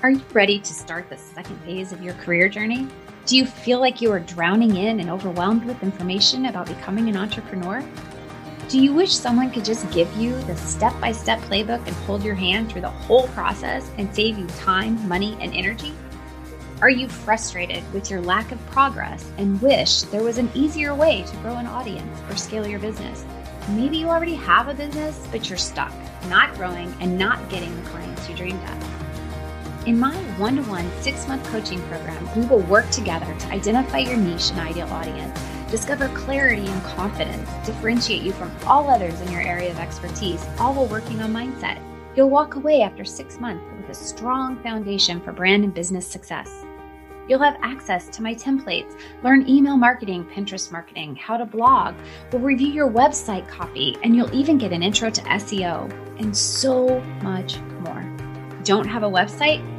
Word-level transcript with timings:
Are 0.00 0.10
you 0.10 0.22
ready 0.32 0.60
to 0.60 0.74
start 0.74 1.10
the 1.10 1.18
second 1.18 1.60
phase 1.62 1.90
of 1.90 2.00
your 2.00 2.14
career 2.14 2.48
journey? 2.48 2.86
Do 3.26 3.36
you 3.36 3.44
feel 3.44 3.80
like 3.80 4.00
you 4.00 4.12
are 4.12 4.20
drowning 4.20 4.76
in 4.76 5.00
and 5.00 5.10
overwhelmed 5.10 5.64
with 5.64 5.82
information 5.82 6.46
about 6.46 6.68
becoming 6.68 7.08
an 7.08 7.16
entrepreneur? 7.16 7.84
Do 8.68 8.78
you 8.78 8.92
wish 8.92 9.12
someone 9.12 9.50
could 9.50 9.64
just 9.64 9.90
give 9.90 10.14
you 10.16 10.40
the 10.42 10.54
step 10.54 10.94
by 11.00 11.10
step 11.10 11.40
playbook 11.40 11.84
and 11.84 11.96
hold 12.06 12.22
your 12.22 12.36
hand 12.36 12.70
through 12.70 12.82
the 12.82 12.88
whole 12.88 13.26
process 13.28 13.90
and 13.98 14.14
save 14.14 14.38
you 14.38 14.46
time, 14.58 15.08
money, 15.08 15.36
and 15.40 15.52
energy? 15.52 15.92
Are 16.80 16.90
you 16.90 17.08
frustrated 17.08 17.82
with 17.92 18.08
your 18.08 18.20
lack 18.20 18.52
of 18.52 18.66
progress 18.66 19.28
and 19.36 19.60
wish 19.60 20.02
there 20.02 20.22
was 20.22 20.38
an 20.38 20.48
easier 20.54 20.94
way 20.94 21.24
to 21.24 21.36
grow 21.38 21.56
an 21.56 21.66
audience 21.66 22.20
or 22.30 22.36
scale 22.36 22.68
your 22.68 22.78
business? 22.78 23.24
Maybe 23.70 23.96
you 23.96 24.06
already 24.10 24.36
have 24.36 24.68
a 24.68 24.74
business, 24.74 25.26
but 25.32 25.48
you're 25.48 25.58
stuck, 25.58 25.92
not 26.28 26.54
growing, 26.54 26.94
and 27.00 27.18
not 27.18 27.50
getting 27.50 27.74
the 27.82 27.90
clients 27.90 28.28
you 28.28 28.36
dreamed 28.36 28.62
of. 28.62 29.07
In 29.88 29.98
my 29.98 30.14
one 30.36 30.56
to 30.56 30.62
one 30.64 30.86
six 31.00 31.26
month 31.26 31.42
coaching 31.44 31.80
program, 31.84 32.28
we 32.36 32.44
will 32.44 32.60
work 32.64 32.90
together 32.90 33.34
to 33.38 33.48
identify 33.48 33.96
your 33.96 34.18
niche 34.18 34.50
and 34.50 34.60
ideal 34.60 34.86
audience, 34.88 35.40
discover 35.70 36.08
clarity 36.08 36.66
and 36.66 36.82
confidence, 36.82 37.48
differentiate 37.66 38.20
you 38.20 38.32
from 38.32 38.54
all 38.66 38.90
others 38.90 39.18
in 39.22 39.32
your 39.32 39.40
area 39.40 39.70
of 39.70 39.78
expertise, 39.78 40.44
all 40.58 40.74
while 40.74 40.88
working 40.88 41.22
on 41.22 41.32
mindset. 41.32 41.80
You'll 42.14 42.28
walk 42.28 42.56
away 42.56 42.82
after 42.82 43.02
six 43.02 43.40
months 43.40 43.64
with 43.78 43.88
a 43.88 43.94
strong 43.94 44.62
foundation 44.62 45.22
for 45.22 45.32
brand 45.32 45.64
and 45.64 45.72
business 45.72 46.06
success. 46.06 46.66
You'll 47.26 47.38
have 47.38 47.56
access 47.62 48.10
to 48.10 48.22
my 48.22 48.34
templates, 48.34 48.94
learn 49.22 49.48
email 49.48 49.78
marketing, 49.78 50.26
Pinterest 50.26 50.70
marketing, 50.70 51.16
how 51.16 51.38
to 51.38 51.46
blog, 51.46 51.94
we'll 52.30 52.42
review 52.42 52.68
your 52.68 52.90
website 52.90 53.48
copy, 53.48 53.96
and 54.02 54.14
you'll 54.14 54.34
even 54.34 54.58
get 54.58 54.74
an 54.74 54.82
intro 54.82 55.08
to 55.08 55.22
SEO 55.22 55.90
and 56.20 56.36
so 56.36 57.00
much 57.22 57.58
more. 57.80 58.04
Don't 58.64 58.86
have 58.86 59.02
a 59.02 59.08
website? 59.08 59.77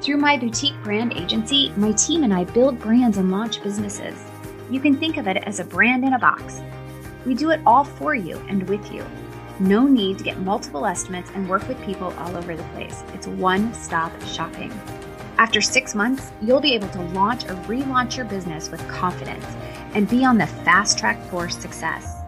Through 0.00 0.18
my 0.18 0.36
boutique 0.36 0.80
brand 0.82 1.12
agency, 1.14 1.72
my 1.76 1.92
team 1.92 2.22
and 2.22 2.32
I 2.32 2.44
build 2.44 2.78
brands 2.78 3.18
and 3.18 3.30
launch 3.30 3.62
businesses. 3.62 4.14
You 4.70 4.80
can 4.80 4.96
think 4.96 5.16
of 5.16 5.26
it 5.26 5.38
as 5.38 5.60
a 5.60 5.64
brand 5.64 6.04
in 6.04 6.12
a 6.12 6.18
box. 6.18 6.60
We 7.24 7.34
do 7.34 7.50
it 7.50 7.60
all 7.66 7.84
for 7.84 8.14
you 8.14 8.38
and 8.48 8.68
with 8.68 8.92
you. 8.92 9.04
No 9.58 9.86
need 9.86 10.18
to 10.18 10.24
get 10.24 10.38
multiple 10.40 10.86
estimates 10.86 11.30
and 11.34 11.48
work 11.48 11.66
with 11.66 11.82
people 11.82 12.12
all 12.18 12.36
over 12.36 12.54
the 12.54 12.62
place. 12.74 13.02
It's 13.14 13.26
one 13.26 13.72
stop 13.74 14.12
shopping. 14.22 14.70
After 15.38 15.60
six 15.60 15.94
months, 15.94 16.30
you'll 16.40 16.60
be 16.60 16.74
able 16.74 16.88
to 16.88 17.02
launch 17.02 17.44
or 17.44 17.54
relaunch 17.66 18.16
your 18.16 18.26
business 18.26 18.70
with 18.70 18.86
confidence 18.88 19.44
and 19.94 20.08
be 20.08 20.24
on 20.24 20.38
the 20.38 20.46
fast 20.46 20.98
track 20.98 21.22
for 21.30 21.48
success. 21.48 22.22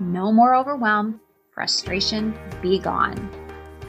No 0.00 0.32
more 0.32 0.54
overwhelm, 0.54 1.20
frustration, 1.52 2.34
be 2.62 2.78
gone. 2.78 3.39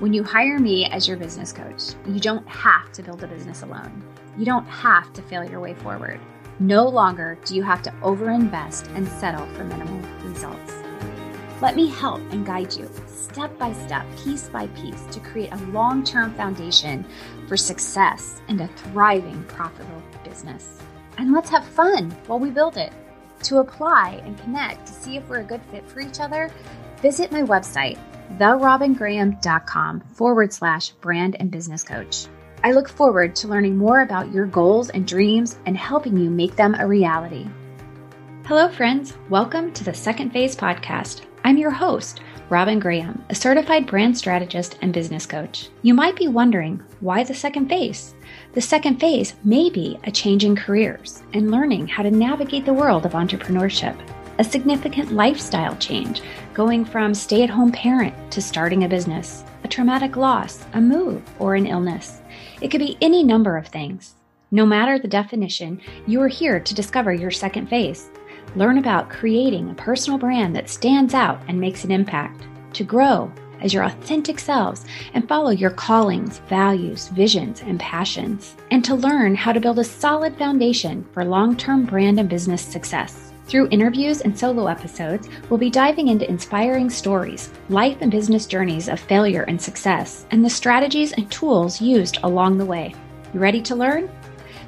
When 0.02 0.14
you 0.14 0.24
hire 0.24 0.58
me 0.58 0.86
as 0.86 1.08
your 1.08 1.16
business 1.16 1.54
coach, 1.54 1.94
you 2.08 2.20
don't 2.20 2.48
have 2.48 2.92
to 2.94 3.04
build 3.04 3.24
a 3.24 3.28
business 3.28 3.62
alone. 3.62 4.02
You 4.36 4.46
don't 4.46 4.66
have 4.66 5.14
to 5.14 5.22
fail 5.22 5.48
your 5.48 5.60
way 5.60 5.76
forward. 5.76 6.20
No 6.58 6.88
longer 6.88 7.38
do 7.46 7.56
you 7.56 7.62
have 7.62 7.84
to 7.84 7.92
overinvest 8.02 8.96
and 8.96 9.08
settle 9.08 9.46
for 9.54 9.64
minimal 9.64 10.00
results. 10.28 10.74
Let 11.62 11.76
me 11.76 11.88
help 11.88 12.20
and 12.32 12.44
guide 12.44 12.74
you 12.74 12.90
step 13.06 13.56
by 13.60 13.74
step, 13.74 14.08
piece 14.18 14.50
by 14.50 14.66
piece, 14.70 15.06
to 15.12 15.20
create 15.20 15.54
a 15.54 15.64
long 15.66 16.04
term 16.04 16.34
foundation 16.34 17.06
for 17.48 17.56
success 17.56 18.42
and 18.48 18.60
a 18.60 18.68
thriving, 18.70 19.44
profitable 19.44 20.02
business. 20.24 20.80
And 21.20 21.32
let's 21.32 21.52
have 21.52 21.64
fun 21.64 22.10
while 22.26 22.40
we 22.40 22.50
build 22.50 22.76
it. 22.78 22.92
To 23.44 23.60
apply 23.60 24.20
and 24.26 24.36
connect 24.40 24.88
to 24.88 24.94
see 24.94 25.16
if 25.18 25.30
we're 25.30 25.42
a 25.42 25.44
good 25.44 25.62
fit 25.70 25.88
for 25.88 26.00
each 26.00 26.20
other, 26.20 26.50
visit 27.04 27.32
my 27.32 27.44
website, 27.44 28.00
therobingraham.com 28.38 30.02
forward 30.14 30.54
slash 30.54 30.90
brand 30.90 31.36
and 31.40 31.52
business 31.52 31.84
coach. 31.84 32.28
I 32.64 32.72
look 32.72 32.88
forward 32.88 33.36
to 33.38 33.48
learning 33.48 33.78
more 33.78 34.02
about 34.02 34.32
your 34.32 34.46
goals 34.46 34.90
and 34.90 35.08
dreams 35.08 35.58
and 35.66 35.76
helping 35.76 36.16
you 36.16 36.30
make 36.30 36.56
them 36.56 36.76
a 36.76 36.86
reality. 36.88 37.48
Hello, 38.46 38.70
friends. 38.70 39.18
Welcome 39.30 39.74
to 39.74 39.84
the 39.84 39.94
Second 39.94 40.32
Phase 40.32 40.56
Podcast. 40.56 41.22
I'm 41.44 41.58
your 41.58 41.72
host, 41.72 42.22
Robin 42.50 42.80
Graham, 42.80 43.24
a 43.30 43.36
certified 43.36 43.88
brand 43.88 44.18
strategist 44.18 44.78
and 44.82 44.94
business 44.94 45.26
coach. 45.26 45.70
You 45.82 45.94
might 45.94 46.16
be 46.16 46.28
wondering 46.28 46.84
why 47.00 47.24
the 47.24 47.34
second 47.34 47.70
phase? 47.70 48.14
The 48.54 48.62
second 48.62 49.00
phase 49.00 49.36
may 49.44 49.70
be 49.70 49.98
a 50.04 50.12
change 50.12 50.44
in 50.44 50.56
careers 50.56 51.24
and 51.34 51.50
learning 51.50 51.88
how 51.88 52.04
to 52.04 52.12
navigate 52.12 52.66
the 52.66 52.74
world 52.74 53.06
of 53.06 53.14
entrepreneurship 53.14 53.98
a 54.42 54.44
significant 54.44 55.12
lifestyle 55.12 55.76
change, 55.78 56.24
going 56.54 56.86
from 56.86 57.14
stay 57.14 57.44
at 57.44 57.50
home 57.50 57.72
parent 57.72 58.14
to 58.32 58.42
starting 58.42 58.84
a 58.84 58.90
business, 58.90 59.44
a 59.64 59.68
traumatic 59.68 60.16
loss, 60.16 60.66
a 60.74 60.82
move, 60.82 61.22
or 61.40 61.56
an 61.56 61.66
illness. 61.66 62.22
It 62.62 62.70
could 62.70 62.80
be 62.80 62.98
any 63.02 63.24
number 63.24 63.58
of 63.58 63.68
things. 63.68 64.16
No 64.52 64.66
matter 64.66 65.00
the 65.00 65.08
definition, 65.08 65.82
you 66.08 66.22
are 66.22 66.28
here 66.28 66.60
to 66.60 66.76
discover 66.76 67.14
your 67.14 67.32
second 67.32 67.68
phase. 67.68 68.10
Learn 68.56 68.78
about 68.78 69.10
creating 69.10 69.70
a 69.70 69.76
personal 69.76 70.20
brand 70.20 70.56
that 70.56 70.70
stands 70.70 71.14
out 71.14 71.42
and 71.48 71.60
makes 71.60 71.84
an 71.86 71.92
impact, 71.92 72.46
to 72.74 72.84
grow 72.84 73.32
as 73.62 73.74
your 73.74 73.84
authentic 73.84 74.40
selves 74.40 74.86
and 75.14 75.28
follow 75.28 75.52
your 75.52 75.70
callings, 75.70 76.40
values, 76.50 77.08
visions, 77.10 77.62
and 77.62 77.80
passions, 77.80 78.56
and 78.72 78.84
to 78.84 78.96
learn 78.96 79.36
how 79.36 79.52
to 79.52 79.60
build 79.60 79.80
a 79.80 79.84
solid 79.84 80.36
foundation 80.38 81.08
for 81.14 81.24
long 81.24 81.56
term 81.56 81.86
brand 81.86 82.20
and 82.20 82.30
business 82.30 82.62
success. 82.62 83.31
Through 83.48 83.68
interviews 83.70 84.22
and 84.22 84.38
solo 84.38 84.68
episodes, 84.68 85.28
we'll 85.50 85.58
be 85.58 85.70
diving 85.70 86.08
into 86.08 86.30
inspiring 86.30 86.90
stories, 86.90 87.52
life 87.70 87.98
and 88.00 88.12
business 88.12 88.46
journeys 88.46 88.88
of 88.88 89.00
failure 89.00 89.44
and 89.44 89.62
success, 89.62 90.26
and 90.32 90.46
the 90.46 90.50
strategies 90.50 91.12
and 91.14 91.30
tools 91.30 91.82
used 91.82 92.20
along 92.24 92.58
the 92.58 92.66
way. 92.66 92.94
You 93.34 93.40
ready 93.40 93.62
to 93.64 93.76
learn? 93.76 94.10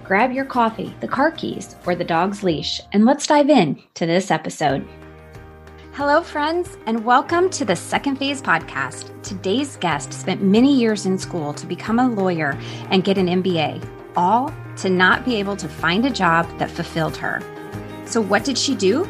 Grab 0.03 0.33
your 0.33 0.43
coffee, 0.43 0.93
the 0.99 1.07
car 1.07 1.31
keys, 1.31 1.77
or 1.85 1.95
the 1.95 2.03
dog's 2.03 2.43
leash, 2.43 2.81
and 2.91 3.05
let's 3.05 3.27
dive 3.27 3.49
in 3.49 3.81
to 3.93 4.05
this 4.05 4.31
episode. 4.31 4.85
Hello, 5.93 6.21
friends, 6.21 6.75
and 6.85 7.05
welcome 7.05 7.49
to 7.51 7.63
the 7.63 7.75
Second 7.75 8.17
Phase 8.17 8.41
podcast. 8.41 9.11
Today's 9.21 9.77
guest 9.77 10.11
spent 10.11 10.41
many 10.41 10.75
years 10.75 11.05
in 11.05 11.17
school 11.17 11.53
to 11.53 11.67
become 11.67 11.99
a 11.99 12.09
lawyer 12.09 12.57
and 12.89 13.03
get 13.03 13.17
an 13.17 13.27
MBA, 13.27 13.87
all 14.17 14.51
to 14.77 14.89
not 14.89 15.23
be 15.23 15.35
able 15.35 15.55
to 15.55 15.69
find 15.69 16.05
a 16.05 16.09
job 16.09 16.49
that 16.57 16.71
fulfilled 16.71 17.15
her. 17.15 17.41
So, 18.13 18.21
what 18.21 18.43
did 18.43 18.59
she 18.59 18.75
do? 18.75 19.09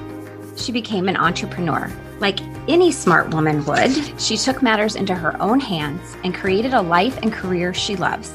She 0.56 0.72
became 0.72 1.10
an 1.10 1.18
entrepreneur. 1.18 1.92
Like 2.22 2.40
any 2.70 2.90
smart 2.90 3.34
woman 3.34 3.66
would, 3.66 3.92
she 4.18 4.38
took 4.38 4.62
matters 4.62 4.96
into 4.96 5.14
her 5.14 5.36
own 5.42 5.60
hands 5.60 6.16
and 6.24 6.34
created 6.34 6.74
a 6.74 6.82
life 6.82 7.20
and 7.22 7.34
career 7.34 7.74
she 7.74 7.98
loves. 7.98 8.34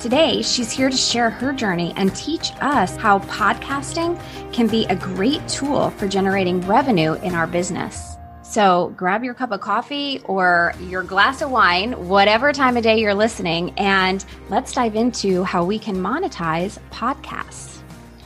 Today, 0.00 0.40
she's 0.40 0.72
here 0.72 0.88
to 0.88 0.96
share 0.96 1.28
her 1.28 1.52
journey 1.52 1.92
and 1.94 2.16
teach 2.16 2.52
us 2.62 2.96
how 2.96 3.18
podcasting 3.18 4.18
can 4.50 4.66
be 4.66 4.86
a 4.86 4.96
great 4.96 5.46
tool 5.46 5.90
for 5.90 6.08
generating 6.08 6.62
revenue 6.62 7.12
in 7.16 7.34
our 7.34 7.46
business. 7.46 8.16
So 8.40 8.94
grab 8.96 9.22
your 9.22 9.34
cup 9.34 9.52
of 9.52 9.60
coffee 9.60 10.22
or 10.24 10.72
your 10.80 11.02
glass 11.02 11.42
of 11.42 11.50
wine, 11.50 12.08
whatever 12.08 12.54
time 12.54 12.78
of 12.78 12.82
day 12.82 12.98
you're 12.98 13.12
listening, 13.12 13.74
and 13.76 14.24
let's 14.48 14.72
dive 14.72 14.96
into 14.96 15.44
how 15.44 15.64
we 15.64 15.78
can 15.78 15.96
monetize 15.96 16.78
podcasts. 16.90 17.77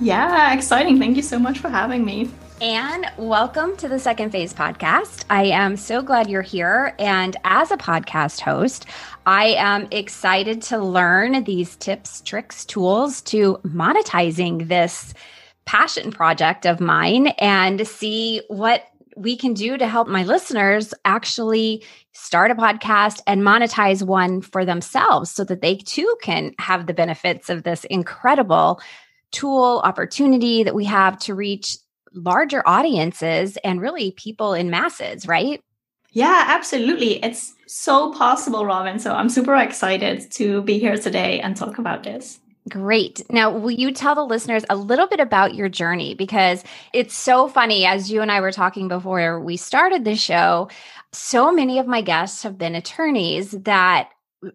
Yeah, 0.03 0.53
exciting. 0.53 0.99
Thank 0.99 1.17
you 1.17 1.23
so 1.23 1.39
much 1.39 1.61
for 1.61 1.69
having 1.69 2.05
me. 2.05 2.29
And 2.61 3.07
welcome 3.17 3.77
to 3.77 3.87
the 3.87 4.01
Second 4.01 4.33
Phase 4.33 4.53
podcast. 4.53 5.25
I 5.31 5.45
am 5.45 5.77
so 5.77 6.03
glad 6.03 6.29
you're 6.29 6.43
here. 6.43 6.97
And 6.99 7.37
as 7.45 7.71
a 7.71 7.77
podcast 7.77 8.41
host, 8.41 8.87
I 9.27 9.55
am 9.59 9.87
excited 9.93 10.61
to 10.63 10.79
learn 10.79 11.45
these 11.45 11.77
tips, 11.77 12.21
tricks, 12.23 12.65
tools 12.65 13.21
to 13.23 13.61
monetizing 13.65 14.67
this 14.67 15.15
passion 15.67 16.11
project 16.11 16.67
of 16.67 16.81
mine 16.81 17.29
and 17.39 17.87
see 17.87 18.43
what 18.49 18.89
we 19.17 19.37
can 19.37 19.55
do 19.55 19.79
to 19.79 19.87
help 19.87 20.09
my 20.09 20.25
listeners 20.25 20.93
actually 21.05 21.85
start 22.11 22.51
a 22.51 22.57
podcast 22.57 23.21
and 23.29 23.43
monetize 23.43 24.03
one 24.03 24.41
for 24.41 24.65
themselves 24.65 25.31
so 25.31 25.45
that 25.45 25.61
they 25.61 25.77
too 25.77 26.17
can 26.23 26.55
have 26.59 26.89
the 26.89 26.95
benefits 26.95 27.51
of 27.51 27.63
this 27.63 27.85
incredible 27.85 28.81
tool 29.33 29.81
opportunity 29.85 30.63
that 30.63 30.75
we 30.75 30.85
have 30.85 31.19
to 31.21 31.35
reach 31.35 31.77
larger 32.15 32.63
audiences 32.67 33.57
and 33.65 33.81
really 33.81 34.13
people 34.13 34.55
in 34.55 34.71
masses, 34.71 35.27
right? 35.27 35.61
Yeah, 36.13 36.45
absolutely. 36.49 37.25
It's 37.25 37.55
so 37.67 38.13
possible, 38.13 38.67
Robin. 38.67 38.99
So 38.99 39.15
I'm 39.15 39.31
super 39.31 39.57
excited 39.57 40.31
to 40.33 40.63
be 40.63 40.79
here 40.79 40.97
today 40.97 41.41
and 41.41 41.57
talk 41.57 41.79
about 41.79 42.03
this. 42.03 42.39
Great. 42.69 43.23
Now, 43.31 43.51
will 43.51 43.73
you 43.73 43.91
tell 43.93 44.15
the 44.15 44.25
listeners 44.25 44.65
a 44.71 44.77
little 44.77 45.09
bit 45.09 45.19
about 45.19 45.55
your 45.55 45.69
journey? 45.69 46.15
Because 46.15 46.63
it's 46.93 47.15
so 47.15 47.49
funny, 47.49 47.87
as 47.87 48.11
you 48.11 48.21
and 48.21 48.31
I 48.31 48.41
were 48.41 48.53
talking 48.53 48.87
before 48.89 49.41
we 49.41 49.57
started 49.57 50.05
the 50.05 50.15
show, 50.15 50.69
so 51.13 51.51
many 51.51 51.79
of 51.79 51.87
my 51.87 52.03
guests 52.03 52.45
have 52.45 52.59
been 52.59 52.75
attorneys 52.75 53.51
that 53.51 54.11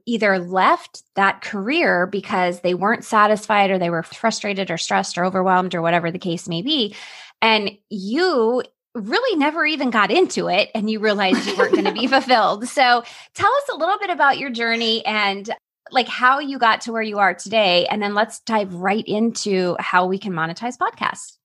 either 0.06 0.39
left 0.39 1.04
that 1.16 1.42
career 1.42 2.07
because 2.07 2.62
they 2.62 2.74
weren't 2.74 3.06
satisfied 3.06 3.72
or 3.72 3.80
they 3.80 3.89
were 3.89 4.04
frustrated 4.04 4.69
or 4.69 4.78
stressed 4.78 5.18
or 5.18 5.25
overwhelmed 5.25 5.74
or 5.75 5.81
whatever 5.81 6.12
the 6.12 6.19
case 6.19 6.48
may 6.48 6.62
be. 6.62 6.95
And 7.42 7.78
you 7.89 8.63
really 8.94 9.38
never 9.38 9.66
even 9.66 9.89
got 9.89 10.12
into 10.12 10.50
it 10.50 10.69
and 10.74 10.89
you 10.89 11.00
realized 11.00 11.45
you 11.48 11.56
weren't 11.56 11.74
going 11.74 11.86
to 11.86 11.92
be 11.92 12.07
fulfilled. 12.07 12.68
So 12.68 13.04
tell 13.34 13.54
us 13.54 13.69
a 13.72 13.78
little 13.78 13.98
bit 14.00 14.10
about 14.10 14.38
your 14.38 14.50
journey 14.50 15.06
and 15.06 15.50
like 15.92 16.07
how 16.07 16.39
you 16.39 16.60
got 16.60 16.81
to 16.81 16.92
where 16.92 17.01
you 17.01 17.19
are 17.19 17.34
today. 17.34 17.86
And 17.88 18.01
then 18.01 18.13
let's 18.13 18.39
dive 18.42 18.74
right 18.74 19.06
into 19.06 19.75
how 19.80 20.06
we 20.06 20.18
can 20.18 20.34
monetize 20.34 20.78
podcasts. 20.78 21.38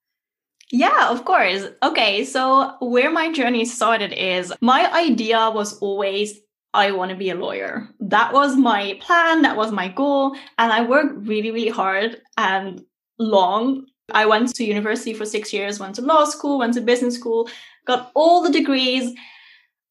Yeah, 0.71 1.11
of 1.11 1.27
course. 1.27 1.67
Okay, 1.83 2.25
so 2.25 2.77
where 2.81 3.11
my 3.11 3.31
journey 3.31 3.67
started 3.67 4.13
is 4.13 4.53
my 4.63 4.91
idea 4.91 5.51
was 5.51 5.79
always 5.81 6.41
I 6.75 6.93
want 6.93 7.11
to 7.11 7.17
be 7.17 7.31
a 7.31 7.35
lawyer. 7.35 7.89
That 8.01 8.33
was 8.33 8.57
my 8.57 8.99
plan, 9.01 9.43
that 9.43 9.57
was 9.57 9.73
my 9.73 9.89
goal. 9.89 10.35
And 10.59 10.73
I 10.73 10.83
worked 10.83 11.27
really, 11.27 11.51
really 11.51 11.69
hard 11.69 12.21
and 12.37 12.83
long. 13.19 13.87
I 14.13 14.27
went 14.27 14.55
to 14.55 14.65
university 14.65 15.15
for 15.15 15.25
six 15.25 15.53
years, 15.53 15.79
went 15.79 15.97
to 15.97 16.03
law 16.03 16.25
school, 16.25 16.59
went 16.59 16.75
to 16.75 16.81
business 16.81 17.15
school, 17.15 17.49
got 17.87 18.11
all 18.15 18.43
the 18.43 18.51
degrees. 18.51 19.15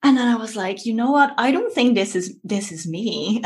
And 0.04 0.18
then 0.18 0.28
I 0.28 0.36
was 0.36 0.56
like, 0.56 0.86
you 0.86 0.94
know 0.94 1.12
what? 1.12 1.34
I 1.38 1.52
don't 1.52 1.74
think 1.74 1.94
this 1.94 2.16
is 2.16 2.36
this 2.44 2.72
is 2.72 2.88
me. 2.88 3.42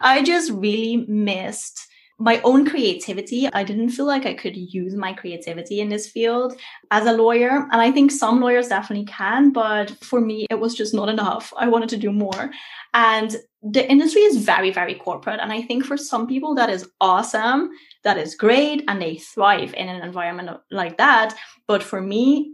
I 0.00 0.22
just 0.24 0.50
really 0.50 1.04
missed 1.08 1.81
my 2.22 2.40
own 2.42 2.64
creativity. 2.64 3.48
I 3.52 3.64
didn't 3.64 3.90
feel 3.90 4.06
like 4.06 4.26
I 4.26 4.34
could 4.34 4.56
use 4.56 4.94
my 4.94 5.12
creativity 5.12 5.80
in 5.80 5.88
this 5.88 6.08
field 6.08 6.54
as 6.92 7.04
a 7.04 7.12
lawyer. 7.12 7.66
And 7.72 7.80
I 7.80 7.90
think 7.90 8.12
some 8.12 8.40
lawyers 8.40 8.68
definitely 8.68 9.06
can, 9.06 9.52
but 9.52 9.90
for 10.04 10.20
me, 10.20 10.46
it 10.48 10.60
was 10.60 10.76
just 10.76 10.94
not 10.94 11.08
enough. 11.08 11.52
I 11.56 11.66
wanted 11.66 11.88
to 11.88 11.96
do 11.96 12.12
more. 12.12 12.52
And 12.94 13.36
the 13.60 13.90
industry 13.90 14.22
is 14.22 14.36
very, 14.36 14.70
very 14.70 14.94
corporate. 14.94 15.40
And 15.40 15.52
I 15.52 15.62
think 15.62 15.84
for 15.84 15.96
some 15.96 16.28
people, 16.28 16.54
that 16.54 16.70
is 16.70 16.88
awesome. 17.00 17.70
That 18.04 18.18
is 18.18 18.36
great. 18.36 18.84
And 18.86 19.02
they 19.02 19.16
thrive 19.16 19.74
in 19.74 19.88
an 19.88 20.02
environment 20.02 20.50
like 20.70 20.98
that. 20.98 21.34
But 21.66 21.82
for 21.82 22.00
me, 22.00 22.52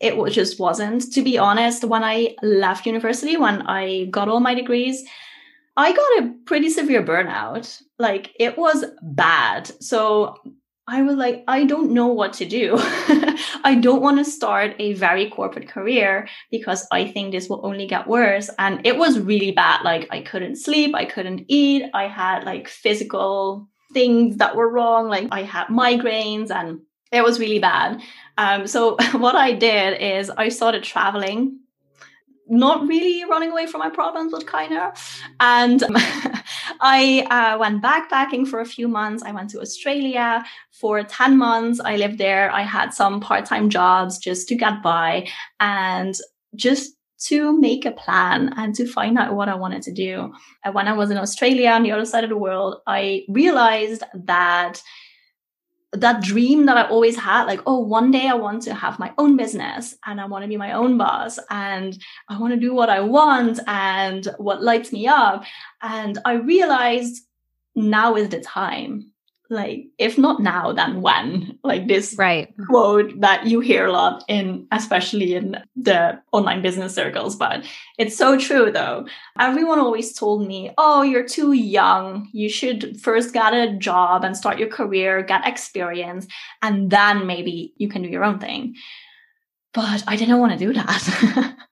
it 0.00 0.14
just 0.32 0.60
wasn't. 0.60 1.10
To 1.14 1.22
be 1.22 1.38
honest, 1.38 1.82
when 1.82 2.04
I 2.04 2.36
left 2.42 2.84
university, 2.84 3.38
when 3.38 3.62
I 3.62 4.04
got 4.10 4.28
all 4.28 4.40
my 4.40 4.54
degrees, 4.54 5.02
I 5.78 5.92
got 5.92 6.24
a 6.24 6.34
pretty 6.44 6.70
severe 6.70 7.04
burnout. 7.04 7.80
Like 8.00 8.32
it 8.38 8.58
was 8.58 8.84
bad. 9.00 9.70
So 9.80 10.36
I 10.88 11.02
was 11.02 11.14
like, 11.14 11.44
I 11.46 11.64
don't 11.64 11.92
know 11.92 12.08
what 12.08 12.32
to 12.34 12.46
do. 12.46 12.74
I 13.62 13.78
don't 13.80 14.02
want 14.02 14.18
to 14.18 14.24
start 14.24 14.74
a 14.80 14.94
very 14.94 15.30
corporate 15.30 15.68
career 15.68 16.26
because 16.50 16.84
I 16.90 17.06
think 17.06 17.30
this 17.30 17.48
will 17.48 17.64
only 17.64 17.86
get 17.86 18.08
worse. 18.08 18.50
And 18.58 18.84
it 18.84 18.96
was 18.96 19.20
really 19.20 19.52
bad. 19.52 19.82
Like 19.84 20.08
I 20.10 20.22
couldn't 20.22 20.56
sleep, 20.56 20.96
I 20.96 21.04
couldn't 21.04 21.44
eat, 21.46 21.84
I 21.94 22.08
had 22.08 22.42
like 22.42 22.66
physical 22.66 23.68
things 23.94 24.38
that 24.38 24.56
were 24.56 24.68
wrong. 24.68 25.08
Like 25.08 25.28
I 25.30 25.42
had 25.42 25.68
migraines 25.68 26.50
and 26.50 26.80
it 27.12 27.22
was 27.22 27.38
really 27.38 27.60
bad. 27.60 28.02
Um, 28.36 28.66
so 28.66 28.96
what 29.12 29.36
I 29.36 29.52
did 29.52 30.00
is 30.02 30.28
I 30.28 30.48
started 30.48 30.82
traveling 30.82 31.60
not 32.48 32.86
really 32.86 33.24
running 33.24 33.50
away 33.50 33.66
from 33.66 33.80
my 33.80 33.90
problems, 33.90 34.32
but 34.32 34.46
kind 34.46 34.76
of. 34.76 35.20
And 35.40 35.84
I 36.80 37.26
uh, 37.30 37.58
went 37.58 37.82
backpacking 37.82 38.48
for 38.48 38.60
a 38.60 38.66
few 38.66 38.88
months. 38.88 39.22
I 39.22 39.32
went 39.32 39.50
to 39.50 39.60
Australia 39.60 40.44
for 40.72 41.02
10 41.02 41.36
months. 41.36 41.80
I 41.80 41.96
lived 41.96 42.18
there. 42.18 42.50
I 42.50 42.62
had 42.62 42.94
some 42.94 43.20
part 43.20 43.44
time 43.44 43.70
jobs 43.70 44.18
just 44.18 44.48
to 44.48 44.54
get 44.54 44.82
by 44.82 45.28
and 45.60 46.14
just 46.54 46.94
to 47.20 47.58
make 47.58 47.84
a 47.84 47.90
plan 47.90 48.54
and 48.56 48.74
to 48.76 48.86
find 48.86 49.18
out 49.18 49.34
what 49.34 49.48
I 49.48 49.54
wanted 49.54 49.82
to 49.82 49.92
do. 49.92 50.32
And 50.64 50.74
when 50.74 50.86
I 50.86 50.92
was 50.92 51.10
in 51.10 51.18
Australia 51.18 51.70
on 51.70 51.82
the 51.82 51.92
other 51.92 52.04
side 52.04 52.24
of 52.24 52.30
the 52.30 52.36
world, 52.36 52.76
I 52.86 53.24
realized 53.28 54.04
that 54.14 54.80
that 55.92 56.22
dream 56.22 56.66
that 56.66 56.76
I 56.76 56.88
always 56.88 57.16
had, 57.16 57.44
like, 57.44 57.60
oh, 57.66 57.80
one 57.80 58.10
day 58.10 58.28
I 58.28 58.34
want 58.34 58.62
to 58.64 58.74
have 58.74 58.98
my 58.98 59.12
own 59.16 59.36
business 59.36 59.96
and 60.04 60.20
I 60.20 60.26
want 60.26 60.44
to 60.44 60.48
be 60.48 60.56
my 60.56 60.72
own 60.72 60.98
boss 60.98 61.38
and 61.50 61.98
I 62.28 62.38
want 62.38 62.52
to 62.52 62.60
do 62.60 62.74
what 62.74 62.90
I 62.90 63.00
want 63.00 63.60
and 63.66 64.26
what 64.36 64.62
lights 64.62 64.92
me 64.92 65.06
up. 65.06 65.44
And 65.80 66.18
I 66.24 66.34
realized 66.34 67.22
now 67.74 68.16
is 68.16 68.28
the 68.28 68.40
time 68.40 69.12
like 69.50 69.86
if 69.98 70.18
not 70.18 70.40
now 70.40 70.72
then 70.72 71.00
when? 71.00 71.58
Like 71.64 71.88
this 71.88 72.14
right. 72.18 72.52
quote 72.66 73.20
that 73.20 73.46
you 73.46 73.60
hear 73.60 73.86
a 73.86 73.92
lot 73.92 74.24
in 74.28 74.66
especially 74.72 75.34
in 75.34 75.56
the 75.76 76.20
online 76.32 76.62
business 76.62 76.94
circles 76.94 77.36
but 77.36 77.64
it's 77.98 78.16
so 78.16 78.38
true 78.38 78.70
though. 78.70 79.06
Everyone 79.38 79.78
always 79.78 80.12
told 80.12 80.46
me 80.46 80.72
oh 80.76 81.02
you're 81.02 81.26
too 81.26 81.52
young. 81.52 82.28
You 82.32 82.48
should 82.48 83.00
first 83.00 83.32
get 83.32 83.54
a 83.54 83.76
job 83.76 84.24
and 84.24 84.36
start 84.36 84.58
your 84.58 84.68
career 84.68 85.22
get 85.22 85.46
experience 85.46 86.26
and 86.62 86.90
then 86.90 87.26
maybe 87.26 87.72
you 87.76 87.88
can 87.88 88.02
do 88.02 88.08
your 88.08 88.24
own 88.24 88.38
thing. 88.38 88.74
But 89.74 90.02
i 90.06 90.16
didn't 90.16 90.38
want 90.38 90.52
to 90.52 90.66
do 90.66 90.72
that 90.72 91.54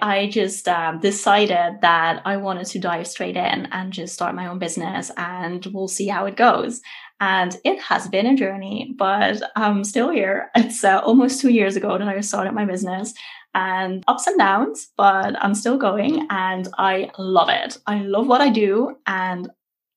I 0.00 0.28
just 0.28 0.68
um, 0.68 1.00
decided 1.00 1.80
that 1.82 2.22
I 2.24 2.36
wanted 2.36 2.66
to 2.66 2.78
dive 2.78 3.06
straight 3.06 3.36
in 3.36 3.68
and 3.72 3.92
just 3.92 4.14
start 4.14 4.34
my 4.34 4.46
own 4.46 4.58
business 4.58 5.10
and 5.16 5.64
we'll 5.66 5.88
see 5.88 6.08
how 6.08 6.26
it 6.26 6.36
goes. 6.36 6.80
And 7.20 7.56
it 7.64 7.80
has 7.80 8.08
been 8.08 8.26
a 8.26 8.36
journey, 8.36 8.92
but 8.98 9.40
I'm 9.56 9.84
still 9.84 10.10
here. 10.10 10.50
It's 10.56 10.82
uh, 10.82 11.00
almost 11.04 11.40
two 11.40 11.50
years 11.50 11.76
ago 11.76 11.96
that 11.96 12.08
I 12.08 12.20
started 12.20 12.52
my 12.52 12.64
business 12.64 13.14
and 13.54 14.02
ups 14.08 14.26
and 14.26 14.38
downs, 14.38 14.88
but 14.96 15.36
I'm 15.42 15.54
still 15.54 15.78
going 15.78 16.26
and 16.28 16.68
I 16.76 17.10
love 17.18 17.48
it. 17.48 17.78
I 17.86 18.00
love 18.00 18.26
what 18.26 18.40
I 18.40 18.50
do. 18.50 18.96
And 19.06 19.48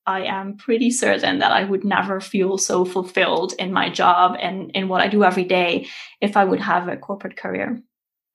I 0.05 0.21
am 0.21 0.55
pretty 0.55 0.89
certain 0.89 1.39
that 1.39 1.51
I 1.51 1.65
would 1.65 1.83
never 1.83 2.21
feel 2.21 2.57
so 2.57 2.85
fulfilled 2.85 3.53
in 3.59 3.73
my 3.73 3.89
job 3.89 4.38
and 4.39 4.71
in 4.71 4.88
what 4.88 5.01
I 5.01 5.09
do 5.09 5.23
every 5.25 5.44
day 5.44 5.88
if 6.21 6.38
I 6.38 6.45
would 6.45 6.61
have 6.61 6.88
a 6.88 6.95
corporate 6.95 7.35
career. 7.35 7.81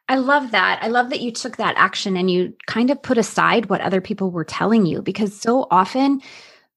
I 0.08 0.16
love 0.16 0.50
that. 0.50 0.80
I 0.82 0.88
love 0.88 1.10
that 1.10 1.20
you 1.20 1.30
took 1.30 1.56
that 1.56 1.74
action 1.76 2.16
and 2.16 2.30
you 2.30 2.54
kind 2.66 2.90
of 2.90 3.02
put 3.02 3.18
aside 3.18 3.66
what 3.66 3.80
other 3.80 4.00
people 4.00 4.30
were 4.30 4.44
telling 4.44 4.84
you 4.84 5.00
because 5.00 5.38
so 5.38 5.66
often 5.70 6.20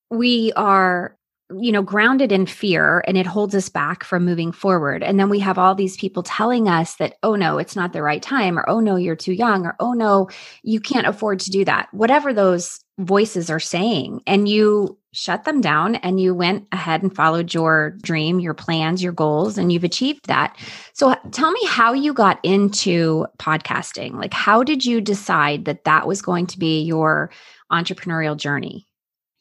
we 0.09 0.53
are 0.55 1.17
you 1.53 1.71
know 1.71 1.83
grounded 1.83 2.31
in 2.31 2.47
fear 2.47 3.03
and 3.07 3.17
it 3.17 3.27
holds 3.27 3.53
us 3.53 3.69
back 3.69 4.03
from 4.03 4.25
moving 4.25 4.51
forward. 4.51 5.03
And 5.03 5.19
then 5.19 5.29
we 5.29 5.39
have 5.39 5.57
all 5.57 5.75
these 5.75 5.97
people 5.97 6.23
telling 6.23 6.67
us 6.67 6.95
that 6.95 7.15
oh 7.23 7.35
no 7.35 7.57
it's 7.57 7.75
not 7.75 7.93
the 7.93 8.01
right 8.01 8.21
time 8.21 8.57
or 8.57 8.67
oh 8.69 8.79
no 8.79 8.95
you're 8.95 9.15
too 9.15 9.33
young 9.33 9.65
or 9.65 9.75
oh 9.79 9.93
no 9.93 10.29
you 10.63 10.79
can't 10.79 11.07
afford 11.07 11.39
to 11.41 11.51
do 11.51 11.65
that. 11.65 11.87
Whatever 11.93 12.33
those 12.33 12.79
voices 12.99 13.49
are 13.49 13.59
saying. 13.59 14.21
And 14.25 14.47
you 14.47 14.97
shut 15.15 15.45
them 15.45 15.61
down 15.61 15.95
and 15.95 16.19
you 16.19 16.35
went 16.35 16.67
ahead 16.73 17.01
and 17.01 17.15
followed 17.15 17.53
your 17.53 17.91
dream, 18.01 18.39
your 18.39 18.53
plans, 18.53 19.01
your 19.01 19.13
goals, 19.13 19.57
and 19.57 19.71
you've 19.71 19.85
achieved 19.85 20.27
that. 20.27 20.57
So 20.93 21.15
tell 21.31 21.51
me 21.51 21.61
how 21.67 21.93
you 21.93 22.13
got 22.13 22.39
into 22.43 23.25
podcasting. 23.39 24.15
Like, 24.15 24.33
how 24.33 24.61
did 24.61 24.85
you 24.85 24.99
decide 24.99 25.65
that 25.65 25.85
that 25.85 26.05
was 26.05 26.21
going 26.21 26.47
to 26.47 26.59
be 26.59 26.81
your 26.81 27.31
entrepreneurial 27.71 28.35
journey? 28.35 28.87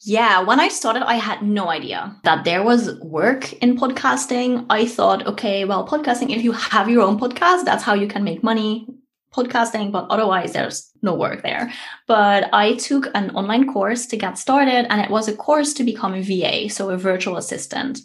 Yeah, 0.06 0.42
when 0.42 0.60
I 0.60 0.68
started, 0.68 1.02
I 1.06 1.14
had 1.14 1.42
no 1.42 1.70
idea 1.70 2.14
that 2.24 2.44
there 2.44 2.62
was 2.62 2.94
work 3.00 3.52
in 3.54 3.76
podcasting. 3.76 4.66
I 4.68 4.86
thought, 4.86 5.26
okay, 5.26 5.64
well, 5.64 5.88
podcasting, 5.88 6.30
if 6.34 6.44
you 6.44 6.52
have 6.52 6.88
your 6.88 7.02
own 7.02 7.18
podcast, 7.18 7.64
that's 7.64 7.82
how 7.82 7.94
you 7.94 8.06
can 8.06 8.22
make 8.22 8.42
money 8.42 8.86
podcasting, 9.34 9.90
but 9.90 10.06
otherwise 10.10 10.52
there's 10.52 10.90
no 11.02 11.14
work 11.14 11.42
there. 11.42 11.72
But 12.06 12.48
I 12.52 12.74
took 12.74 13.08
an 13.14 13.30
online 13.30 13.72
course 13.72 14.06
to 14.06 14.16
get 14.16 14.38
started, 14.38 14.86
and 14.90 15.00
it 15.00 15.10
was 15.10 15.28
a 15.28 15.36
course 15.36 15.74
to 15.74 15.84
become 15.84 16.14
a 16.14 16.22
VA, 16.22 16.68
so 16.70 16.90
a 16.90 16.96
virtual 16.96 17.36
assistant. 17.36 18.00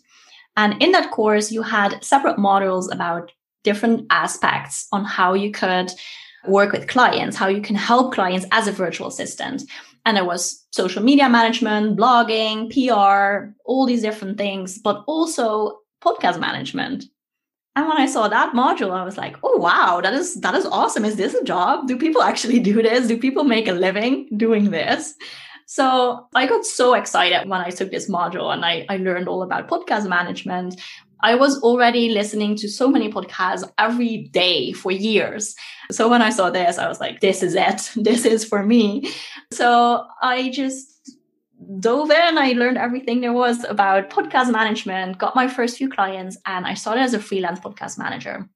And 0.57 0.81
in 0.81 0.91
that 0.91 1.11
course, 1.11 1.51
you 1.51 1.61
had 1.61 2.03
separate 2.03 2.37
modules 2.37 2.91
about 2.91 3.31
different 3.63 4.07
aspects 4.09 4.87
on 4.91 5.05
how 5.05 5.33
you 5.33 5.51
could 5.51 5.91
work 6.47 6.71
with 6.71 6.87
clients, 6.87 7.35
how 7.35 7.47
you 7.47 7.61
can 7.61 7.75
help 7.75 8.13
clients 8.13 8.45
as 8.51 8.67
a 8.67 8.71
virtual 8.71 9.07
assistant. 9.07 9.63
And 10.05 10.17
there 10.17 10.25
was 10.25 10.65
social 10.71 11.03
media 11.03 11.29
management, 11.29 11.97
blogging, 11.97 12.71
PR, 12.71 13.53
all 13.65 13.85
these 13.85 14.01
different 14.01 14.37
things, 14.37 14.77
but 14.79 15.03
also 15.07 15.79
podcast 16.01 16.39
management. 16.39 17.05
And 17.79 17.87
when 17.87 17.97
I 17.97 18.07
saw 18.07 18.27
that 18.27 18.53
module, 18.53 18.91
I 18.91 19.05
was 19.05 19.17
like, 19.17 19.37
"Oh 19.41 19.55
wow, 19.55 20.01
that 20.01 20.13
is 20.13 20.35
that 20.41 20.53
is 20.53 20.65
awesome! 20.65 21.05
Is 21.05 21.15
this 21.15 21.33
a 21.33 21.45
job? 21.45 21.87
Do 21.87 21.95
people 21.95 22.21
actually 22.21 22.59
do 22.59 22.81
this? 22.81 23.07
Do 23.07 23.17
people 23.17 23.45
make 23.45 23.69
a 23.69 23.71
living 23.71 24.27
doing 24.35 24.71
this?" 24.71 25.13
So 25.65 26.27
I 26.35 26.45
got 26.45 26.65
so 26.65 26.93
excited 26.93 27.47
when 27.47 27.61
I 27.61 27.69
took 27.69 27.89
this 27.89 28.09
module 28.09 28.53
and 28.53 28.65
I, 28.65 28.85
I 28.89 28.97
learned 28.97 29.29
all 29.29 29.43
about 29.43 29.69
podcast 29.69 30.09
management. 30.09 30.75
I 31.23 31.35
was 31.35 31.61
already 31.61 32.09
listening 32.09 32.57
to 32.57 32.67
so 32.67 32.89
many 32.89 33.09
podcasts 33.09 33.63
every 33.77 34.27
day 34.33 34.73
for 34.73 34.91
years. 34.91 35.55
So 35.89 36.09
when 36.09 36.21
I 36.21 36.31
saw 36.31 36.49
this, 36.49 36.77
I 36.77 36.89
was 36.89 36.99
like, 36.99 37.21
this 37.21 37.41
is 37.41 37.55
it. 37.55 37.91
This 37.95 38.25
is 38.25 38.43
for 38.43 38.61
me. 38.65 39.09
So 39.53 40.05
I 40.21 40.49
just 40.49 40.88
dove 41.79 42.11
in. 42.11 42.37
I 42.37 42.53
learned 42.53 42.77
everything 42.77 43.21
there 43.21 43.33
was 43.33 43.63
about 43.65 44.09
podcast 44.09 44.51
management, 44.51 45.17
got 45.17 45.35
my 45.35 45.47
first 45.47 45.77
few 45.77 45.89
clients, 45.89 46.37
and 46.45 46.65
I 46.65 46.73
started 46.73 47.01
as 47.01 47.13
a 47.13 47.19
freelance 47.19 47.59
podcast 47.59 47.97
manager. 47.97 48.47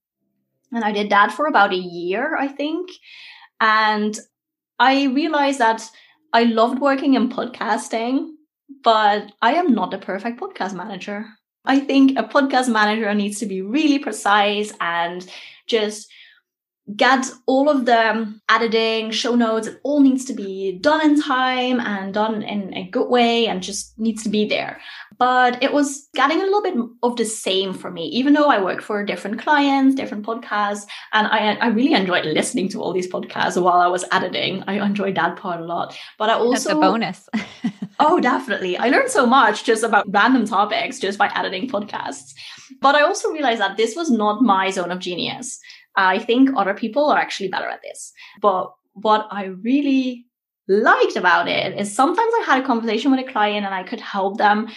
And 0.71 0.83
I 0.83 0.91
did 0.91 1.09
that 1.11 1.31
for 1.31 1.45
about 1.45 1.73
a 1.73 1.77
year, 1.77 2.35
I 2.35 2.47
think. 2.47 2.89
And 3.59 4.17
I 4.79 5.05
realized 5.05 5.59
that 5.59 5.87
I 6.33 6.43
loved 6.43 6.79
working 6.79 7.13
in 7.13 7.29
podcasting, 7.29 8.29
but 8.83 9.31
I 9.41 9.53
am 9.53 9.73
not 9.73 9.93
a 9.93 9.99
perfect 9.99 10.39
podcast 10.39 10.73
manager. 10.73 11.25
I 11.65 11.79
think 11.79 12.17
a 12.17 12.23
podcast 12.23 12.69
manager 12.69 13.13
needs 13.13 13.39
to 13.39 13.45
be 13.45 13.61
really 13.61 13.99
precise 13.99 14.73
and 14.81 15.25
just 15.67 16.11
get 16.95 17.25
all 17.45 17.69
of 17.69 17.85
the 17.85 18.39
editing, 18.49 19.11
show 19.11 19.35
notes, 19.35 19.67
it 19.67 19.79
all 19.83 20.01
needs 20.01 20.25
to 20.25 20.33
be 20.33 20.77
done 20.79 21.01
in 21.01 21.21
time 21.21 21.79
and 21.79 22.13
done 22.13 22.43
in 22.43 22.73
a 22.73 22.89
good 22.89 23.07
way 23.07 23.47
and 23.47 23.63
just 23.63 23.97
needs 23.97 24.23
to 24.23 24.29
be 24.29 24.45
there. 24.45 24.79
But 25.17 25.61
it 25.63 25.71
was 25.71 26.09
getting 26.13 26.41
a 26.41 26.43
little 26.43 26.61
bit 26.61 26.75
of 27.03 27.15
the 27.15 27.23
same 27.23 27.73
for 27.73 27.89
me, 27.89 28.07
even 28.07 28.33
though 28.33 28.49
I 28.49 28.61
work 28.61 28.81
for 28.81 29.05
different 29.05 29.39
clients, 29.39 29.95
different 29.95 30.25
podcasts, 30.25 30.85
and 31.13 31.27
I, 31.27 31.53
I 31.53 31.67
really 31.67 31.93
enjoyed 31.93 32.25
listening 32.25 32.67
to 32.69 32.81
all 32.81 32.91
these 32.91 33.07
podcasts 33.07 33.61
while 33.61 33.79
I 33.79 33.87
was 33.87 34.03
editing. 34.11 34.63
I 34.67 34.85
enjoyed 34.85 35.15
that 35.15 35.37
part 35.37 35.61
a 35.61 35.65
lot. 35.65 35.97
But 36.17 36.29
I 36.29 36.33
also 36.33 36.69
That's 36.69 36.77
a 36.77 36.81
bonus. 36.81 37.29
oh, 37.99 38.19
definitely. 38.19 38.75
I 38.77 38.89
learned 38.89 39.09
so 39.09 39.25
much 39.25 39.63
just 39.63 39.83
about 39.83 40.11
random 40.11 40.45
topics 40.45 40.99
just 40.99 41.17
by 41.17 41.31
editing 41.35 41.69
podcasts. 41.69 42.33
But 42.81 42.95
I 42.95 43.01
also 43.01 43.29
realized 43.29 43.61
that 43.61 43.77
this 43.77 43.95
was 43.95 44.09
not 44.09 44.41
my 44.41 44.71
zone 44.71 44.91
of 44.91 44.99
genius. 44.99 45.59
I 45.95 46.19
think 46.19 46.49
other 46.55 46.73
people 46.73 47.09
are 47.09 47.17
actually 47.17 47.49
better 47.49 47.67
at 47.67 47.81
this. 47.81 48.11
But 48.41 48.71
what 48.93 49.27
I 49.31 49.45
really 49.45 50.25
liked 50.67 51.15
about 51.15 51.47
it 51.47 51.77
is 51.77 51.93
sometimes 51.93 52.33
I 52.41 52.43
had 52.45 52.63
a 52.63 52.67
conversation 52.67 53.11
with 53.11 53.19
a 53.19 53.31
client 53.31 53.65
and 53.65 53.75
I 53.75 53.83
could 53.83 53.99
help 53.99 54.37
them 54.37 54.69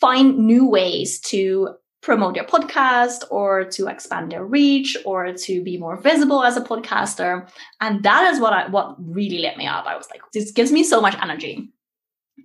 find 0.00 0.38
new 0.38 0.66
ways 0.68 1.20
to 1.20 1.70
promote 2.02 2.34
their 2.34 2.44
podcast 2.44 3.24
or 3.30 3.64
to 3.64 3.86
expand 3.86 4.30
their 4.30 4.44
reach 4.44 4.96
or 5.06 5.32
to 5.32 5.62
be 5.62 5.78
more 5.78 5.96
visible 5.96 6.44
as 6.44 6.56
a 6.56 6.60
podcaster. 6.60 7.48
And 7.80 8.02
that 8.02 8.32
is 8.32 8.40
what 8.40 8.52
I 8.52 8.68
what 8.68 8.96
really 8.98 9.38
lit 9.38 9.56
me 9.56 9.66
up. 9.66 9.86
I 9.86 9.96
was 9.96 10.08
like, 10.10 10.20
this 10.32 10.52
gives 10.52 10.70
me 10.70 10.84
so 10.84 11.00
much 11.00 11.16
energy. 11.22 11.70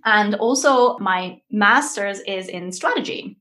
And 0.04 0.34
also 0.36 0.98
my 0.98 1.40
master's 1.50 2.20
is 2.20 2.48
in 2.48 2.72
strategy. 2.72 3.39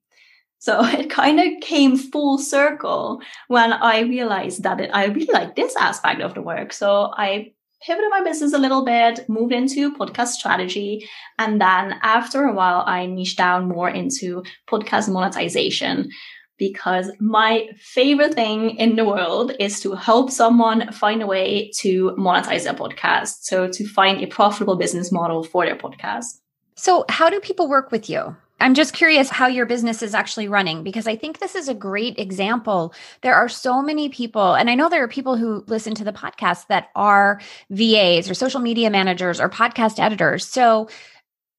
So 0.60 0.84
it 0.86 1.10
kind 1.10 1.40
of 1.40 1.48
came 1.62 1.98
full 1.98 2.38
circle 2.38 3.22
when 3.48 3.74
I 3.74 4.02
realized 4.02 4.64
that 4.64 4.80
it, 4.80 4.92
I 4.94 5.06
really 5.06 5.34
like 5.34 5.56
this 5.56 5.76
aspect 5.76 6.22
of 6.22 6.36
the 6.36 6.42
work. 6.42 6.72
So 6.74 7.12
I 7.18 7.54
pivoted 7.82 8.10
my 8.10 8.22
business 8.22 8.54
a 8.54 8.58
little 8.58 8.84
bit, 8.84 9.28
moved 9.30 9.54
into 9.54 9.96
podcast 9.96 10.28
strategy. 10.28 11.08
And 11.38 11.62
then 11.62 11.96
after 12.04 12.44
a 12.44 12.54
while, 12.54 12.84
I 12.86 13.06
niched 13.06 13.38
down 13.38 13.68
more 13.68 13.90
into 13.90 14.44
podcast 14.70 15.10
monetization 15.10 16.10
because 16.58 17.10
my 17.22 17.70
favorite 17.80 18.34
thing 18.34 18.72
in 18.72 18.98
the 18.98 19.06
world 19.06 19.54
is 19.60 19.80
to 19.80 19.94
help 19.94 20.30
someone 20.30 20.92
find 20.92 21.24
a 21.24 21.26
way 21.26 21.72
to 21.78 22.12
monetize 22.20 22.66
their 22.66 22.74
podcast. 22.74 23.44
So 23.44 23.70
to 23.70 23.88
find 23.88 24.22
a 24.22 24.28
profitable 24.28 24.76
business 24.76 25.10
model 25.10 25.44
for 25.44 25.66
their 25.66 25.78
podcast. 25.78 26.42
So, 26.76 27.04
how 27.10 27.30
do 27.30 27.40
people 27.40 27.68
work 27.68 27.92
with 27.92 28.10
you? 28.10 28.36
I'm 28.62 28.74
just 28.74 28.94
curious 28.94 29.30
how 29.30 29.48
your 29.48 29.66
business 29.66 30.02
is 30.02 30.14
actually 30.14 30.48
running 30.48 30.84
because 30.84 31.08
I 31.08 31.16
think 31.16 31.40
this 31.40 31.56
is 31.56 31.70
a 31.70 31.74
great 31.74 32.20
example. 32.20 32.94
There 33.22 33.36
are 33.36 33.48
so 33.50 33.82
many 33.82 34.10
people, 34.10 34.54
and 34.54 34.70
I 34.70 34.76
know 34.76 34.90
there 34.90 35.04
are 35.04 35.08
people 35.08 35.38
who 35.38 35.64
listen 35.68 35.96
to 35.96 36.04
the 36.04 36.12
podcast 36.12 36.68
that 36.68 36.90
are 36.96 37.40
VAs 37.70 38.30
or 38.30 38.34
social 38.34 38.60
media 38.60 38.90
managers 38.90 39.40
or 39.40 39.50
podcast 39.50 40.00
editors. 40.00 40.46
So 40.46 40.90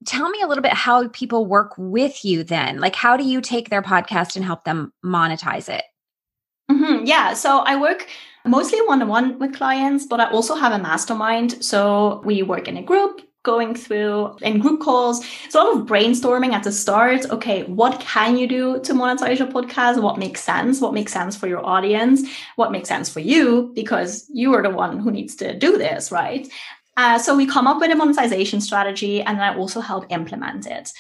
tell 0.04 0.28
me 0.30 0.40
a 0.42 0.47
little 0.47 0.62
bit 0.62 0.73
how 0.73 1.09
people 1.09 1.47
work 1.47 1.75
with 1.76 2.25
you 2.25 2.45
then. 2.45 2.80
Like, 2.80 2.97
how 2.97 3.16
do 3.16 3.25
you 3.25 3.40
take 3.40 3.71
their 3.71 3.83
podcast 3.83 4.37
and 4.37 4.45
help 4.45 4.64
them 4.64 4.92
monetize 5.04 5.69
it? 5.69 5.85
Mm-hmm. 6.71 7.07
Yeah. 7.07 7.35
So 7.35 7.61
I 7.61 7.76
work 7.76 8.07
mostly 8.47 8.80
one 8.83 9.02
on 9.02 9.09
one 9.09 9.38
with 9.38 9.54
clients, 9.54 10.07
but 10.07 10.21
I 10.21 10.30
also 10.30 10.54
have 10.54 10.73
a 10.73 10.78
mastermind. 10.78 11.62
So 11.64 12.23
we 12.25 12.42
work 12.42 12.69
in 12.69 12.76
a 12.76 12.83
group 12.83 13.23
going 13.42 13.75
through 13.75 14.37
in 14.42 14.59
group 14.59 14.80
calls. 14.80 15.25
Lot 15.54 15.76
of 15.76 15.87
brainstorming 15.87 16.52
at 16.52 16.64
the 16.64 16.73
start. 16.73 17.30
Okay, 17.30 17.64
what 17.64 18.00
can 18.00 18.37
you 18.37 18.47
do 18.47 18.80
to 18.80 18.92
monetize 18.92 19.38
your 19.38 19.49
podcast? 19.49 20.00
What 20.02 20.18
makes 20.18 20.42
sense? 20.42 20.80
What 20.80 20.94
makes 20.94 21.12
sense 21.12 21.37
for 21.37 21.47
your 21.47 21.64
audience? 21.64 22.28
What 22.56 22.73
makes 22.73 22.88
sense 22.88 23.09
for 23.09 23.20
you? 23.20 23.73
Because 23.75 24.26
you 24.32 24.54
are 24.54 24.62
the 24.62 24.70
one 24.70 24.99
who 24.99 25.11
needs 25.11 25.35
to 25.37 25.59
do 25.59 25.78
this, 25.78 26.12
right? 26.12 26.49
Uh, 26.97 27.18
so 27.18 27.35
we 27.35 27.47
come 27.47 27.66
up 27.66 27.80
with 27.80 27.90
a 27.90 27.94
monetization 27.94 28.61
strategy 28.61 29.23
and 29.23 29.40
I 29.40 29.54
also 29.56 29.80
help 29.80 30.04
implement 30.11 30.66
it. 30.66 30.92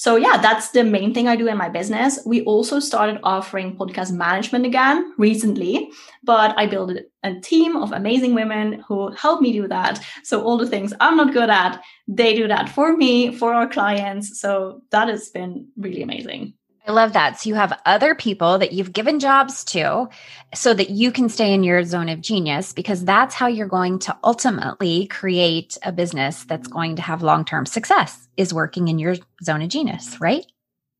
So 0.00 0.16
yeah, 0.16 0.38
that's 0.38 0.70
the 0.70 0.82
main 0.82 1.12
thing 1.12 1.28
I 1.28 1.36
do 1.36 1.46
in 1.46 1.58
my 1.58 1.68
business. 1.68 2.20
We 2.24 2.42
also 2.44 2.80
started 2.80 3.20
offering 3.22 3.76
podcast 3.76 4.12
management 4.12 4.64
again 4.64 5.12
recently, 5.18 5.90
but 6.24 6.54
I 6.56 6.64
built 6.64 6.92
a 7.22 7.38
team 7.40 7.76
of 7.76 7.92
amazing 7.92 8.34
women 8.34 8.82
who 8.88 9.12
help 9.12 9.42
me 9.42 9.52
do 9.52 9.68
that. 9.68 10.02
So 10.24 10.42
all 10.42 10.56
the 10.56 10.66
things 10.66 10.94
I'm 11.00 11.18
not 11.18 11.34
good 11.34 11.50
at, 11.50 11.82
they 12.08 12.34
do 12.34 12.48
that 12.48 12.70
for 12.70 12.96
me, 12.96 13.36
for 13.36 13.52
our 13.52 13.68
clients. 13.68 14.40
So 14.40 14.80
that 14.90 15.08
has 15.08 15.28
been 15.28 15.68
really 15.76 16.00
amazing. 16.00 16.54
I 16.86 16.92
love 16.92 17.12
that. 17.12 17.38
So 17.38 17.48
you 17.48 17.54
have 17.56 17.78
other 17.84 18.14
people 18.14 18.58
that 18.58 18.72
you've 18.72 18.92
given 18.92 19.20
jobs 19.20 19.64
to 19.64 20.08
so 20.54 20.72
that 20.74 20.90
you 20.90 21.12
can 21.12 21.28
stay 21.28 21.52
in 21.52 21.62
your 21.62 21.84
zone 21.84 22.08
of 22.08 22.20
genius 22.20 22.72
because 22.72 23.04
that's 23.04 23.34
how 23.34 23.46
you're 23.46 23.68
going 23.68 23.98
to 24.00 24.16
ultimately 24.24 25.06
create 25.06 25.76
a 25.82 25.92
business 25.92 26.44
that's 26.44 26.68
going 26.68 26.96
to 26.96 27.02
have 27.02 27.22
long-term 27.22 27.66
success 27.66 28.28
is 28.36 28.54
working 28.54 28.88
in 28.88 28.98
your 28.98 29.16
zone 29.42 29.62
of 29.62 29.68
genius, 29.68 30.20
right? 30.20 30.46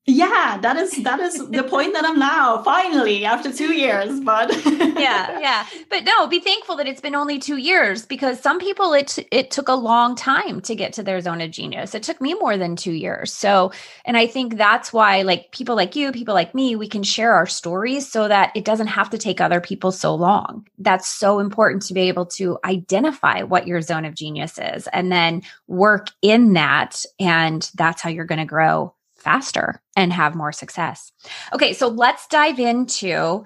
Yeah 0.07 0.59
that 0.61 0.77
is 0.77 0.91
that 1.03 1.21
is 1.21 1.35
the 1.51 1.63
point 1.63 1.93
that 1.93 2.05
i'm 2.05 2.19
now 2.19 2.63
finally 2.63 3.25
after 3.25 3.53
two 3.53 3.73
years 3.73 4.21
but 4.21 4.51
yeah 4.67 5.31
yeah. 5.41 5.67
But 5.89 6.05
no 6.05 6.27
be 6.27 6.41
thankful 6.41 6.77
that 6.77 6.87
it's 6.87 7.01
been 7.01 7.15
only 7.15 7.39
two 7.39 7.57
years 7.57 8.07
because 8.07 8.41
some 8.41 8.59
people 8.59 8.93
it 8.93 9.19
it 9.33 9.51
took 9.51 9.69
a 9.69 9.75
long 9.75 10.15
time 10.15 10.61
to 10.63 10.75
get 10.75 10.93
to 10.95 11.03
their 11.03 11.21
zone 11.21 11.41
of 11.41 11.51
genius. 11.51 11.95
It 11.95 12.03
took 12.03 12.21
me 12.21 12.35
more 12.35 12.57
than 12.57 12.77
two 12.77 12.93
years. 12.93 13.33
So 13.33 13.73
and 14.05 14.17
i 14.17 14.27
think 14.27 14.57
that's 14.57 14.93
why 14.93 15.23
like 15.23 15.51
people 15.53 15.75
like 15.77 15.97
you 15.97 16.13
people 16.13 16.35
like 16.35 16.55
me 16.55 16.77
we 16.77 16.89
can 16.89 17.03
share 17.03 17.35
our 17.35 17.47
stories 17.47 18.11
so 18.11 18.29
that 18.29 18.53
it 18.55 18.65
doesn't 18.65 18.89
have 18.89 19.11
to 19.11 19.19
take 19.19 19.41
other 19.41 19.61
people 19.61 19.93
so 19.93 20.15
long. 20.15 20.67
That's 20.79 21.09
so 21.09 21.39
important 21.39 21.83
to 21.85 21.95
be 21.95 22.03
able 22.03 22.27
to 22.27 22.59
identify 22.65 23.43
what 23.43 23.67
your 23.67 23.81
zone 23.81 24.05
of 24.05 24.15
genius 24.15 24.59
is 24.59 24.87
and 24.89 25.11
then 25.11 25.43
work 25.67 26.09
in 26.23 26.53
that 26.55 27.05
and 27.19 27.69
that's 27.75 28.03
how 28.03 28.11
you're 28.11 28.25
going 28.25 28.39
to 28.39 28.45
grow 28.45 28.95
faster 29.17 29.83
and 30.01 30.13
have 30.13 30.35
more 30.35 30.53
success. 30.53 31.13
Okay, 31.53 31.73
so 31.73 31.89
let's 31.89 32.27
dive 32.27 32.59
into 32.59 33.45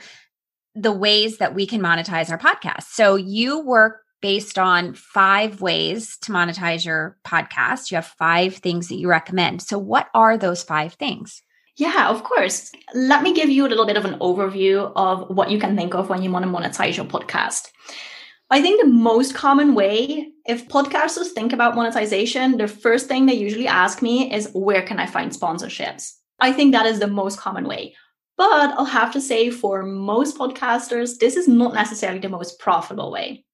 the 0.75 0.92
ways 0.92 1.38
that 1.38 1.54
we 1.54 1.66
can 1.66 1.80
monetize 1.80 2.30
our 2.30 2.38
podcast. 2.38 2.84
So 2.84 3.16
you 3.16 3.61
work 3.61 4.00
based 4.20 4.58
on 4.58 4.94
five 4.94 5.61
ways 5.61 6.16
to 6.23 6.32
monetize 6.32 6.84
your 6.84 7.18
podcast. 7.26 7.90
You 7.90 7.96
have 7.96 8.06
five 8.06 8.56
things 8.56 8.88
that 8.88 8.96
you 8.96 9.08
recommend. 9.08 9.62
So 9.62 9.78
what 9.78 10.08
are 10.14 10.38
those 10.38 10.62
five 10.62 10.94
things? 10.94 11.42
Yeah, 11.76 12.08
of 12.08 12.23
course. 12.23 12.73
Let 12.94 13.23
me 13.23 13.34
give 13.34 13.50
you 13.50 13.66
a 13.66 13.68
little 13.68 13.87
bit 13.87 13.96
of 13.96 14.04
an 14.04 14.18
overview 14.20 14.92
of 14.94 15.28
what 15.28 15.50
you 15.50 15.58
can 15.58 15.76
think 15.76 15.94
of 15.94 16.08
when 16.08 16.23
you 16.23 16.30
want 16.30 16.44
to 16.44 16.50
monetize 16.50 16.96
your 16.96 17.04
podcast. 17.04 17.68
I 18.50 18.62
think 18.62 18.80
the 18.80 18.88
most 18.88 19.34
common 19.34 19.75
way, 19.75 20.30
if 20.46 20.68
podcasters 20.68 21.32
think 21.32 21.52
about 21.52 21.75
monetization, 21.75 22.56
the 22.56 22.68
first 22.68 23.08
thing 23.08 23.26
they 23.26 23.34
usually 23.34 23.66
ask 23.66 24.02
me 24.02 24.32
is 24.32 24.50
where 24.54 24.82
can 24.82 25.00
I 25.00 25.06
find 25.06 25.32
sponsorships? 25.32 26.12
I 26.40 26.52
think 26.52 26.72
that 26.72 26.86
is 26.86 26.98
the 26.98 27.06
most 27.06 27.38
common 27.38 27.66
way. 27.66 27.94
But 28.36 28.74
I'll 28.76 28.84
have 28.84 29.12
to 29.12 29.20
say, 29.20 29.50
for 29.50 29.84
most 29.84 30.36
podcasters, 30.36 31.18
this 31.18 31.36
is 31.36 31.46
not 31.46 31.74
necessarily 31.74 32.18
the 32.18 32.28
most 32.28 32.58
profitable 32.58 33.12
way. 33.12 33.44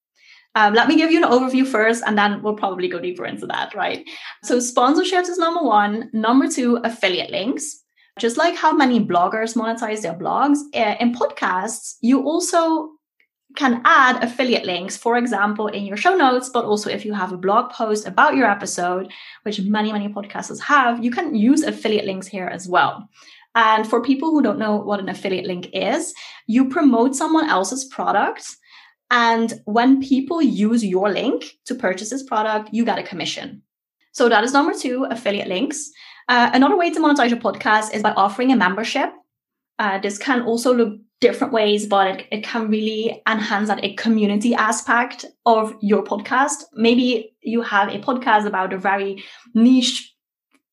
Um, 0.54 0.74
let 0.74 0.88
me 0.88 0.96
give 0.96 1.10
you 1.12 1.22
an 1.22 1.30
overview 1.30 1.66
first, 1.66 2.02
and 2.06 2.16
then 2.16 2.42
we'll 2.42 2.56
probably 2.56 2.88
go 2.88 2.98
deeper 2.98 3.24
into 3.24 3.46
that, 3.46 3.74
right? 3.74 4.08
So, 4.42 4.58
sponsorships 4.58 5.28
is 5.28 5.38
number 5.38 5.62
one. 5.62 6.10
Number 6.12 6.48
two, 6.48 6.76
affiliate 6.82 7.30
links. 7.30 7.82
Just 8.18 8.36
like 8.36 8.56
how 8.56 8.72
many 8.72 9.04
bloggers 9.04 9.54
monetize 9.54 10.02
their 10.02 10.14
blogs, 10.14 10.58
uh, 10.74 10.96
in 10.98 11.14
podcasts, 11.14 11.96
you 12.00 12.24
also 12.24 12.90
can 13.56 13.82
add 13.84 14.22
affiliate 14.22 14.64
links, 14.64 14.96
for 14.96 15.16
example, 15.16 15.66
in 15.66 15.84
your 15.84 15.96
show 15.96 16.14
notes, 16.14 16.48
but 16.48 16.64
also 16.64 16.90
if 16.90 17.04
you 17.04 17.12
have 17.12 17.32
a 17.32 17.36
blog 17.36 17.70
post 17.72 18.06
about 18.06 18.36
your 18.36 18.50
episode, 18.50 19.12
which 19.42 19.60
many, 19.60 19.92
many 19.92 20.08
podcasters 20.08 20.60
have, 20.60 21.02
you 21.04 21.10
can 21.10 21.34
use 21.34 21.62
affiliate 21.62 22.04
links 22.04 22.26
here 22.26 22.46
as 22.46 22.68
well. 22.68 23.08
And 23.54 23.88
for 23.88 24.02
people 24.02 24.30
who 24.30 24.42
don't 24.42 24.58
know 24.58 24.76
what 24.76 25.00
an 25.00 25.08
affiliate 25.08 25.46
link 25.46 25.68
is, 25.72 26.14
you 26.46 26.68
promote 26.68 27.16
someone 27.16 27.48
else's 27.48 27.84
product. 27.84 28.56
And 29.10 29.52
when 29.64 30.00
people 30.00 30.40
use 30.40 30.84
your 30.84 31.10
link 31.10 31.58
to 31.66 31.74
purchase 31.74 32.10
this 32.10 32.22
product, 32.22 32.70
you 32.72 32.84
get 32.84 32.98
a 32.98 33.02
commission. 33.02 33.62
So 34.12 34.28
that 34.28 34.44
is 34.44 34.52
number 34.52 34.72
two, 34.72 35.06
affiliate 35.10 35.48
links. 35.48 35.90
Uh, 36.28 36.50
another 36.52 36.76
way 36.76 36.90
to 36.90 37.00
monetize 37.00 37.30
your 37.30 37.40
podcast 37.40 37.92
is 37.92 38.02
by 38.02 38.12
offering 38.12 38.52
a 38.52 38.56
membership. 38.56 39.10
Uh, 39.80 39.98
this 39.98 40.18
can 40.18 40.42
also 40.42 40.72
look 40.72 41.00
different 41.20 41.52
ways, 41.52 41.86
but 41.86 42.06
it, 42.08 42.26
it 42.32 42.44
can 42.44 42.68
really 42.68 43.22
enhance 43.28 43.68
that 43.68 43.84
a 43.84 43.94
community 43.94 44.54
aspect 44.54 45.26
of 45.46 45.74
your 45.80 46.02
podcast. 46.02 46.64
Maybe 46.74 47.36
you 47.42 47.62
have 47.62 47.88
a 47.88 47.98
podcast 47.98 48.46
about 48.46 48.72
a 48.72 48.78
very 48.78 49.22
niche 49.54 50.14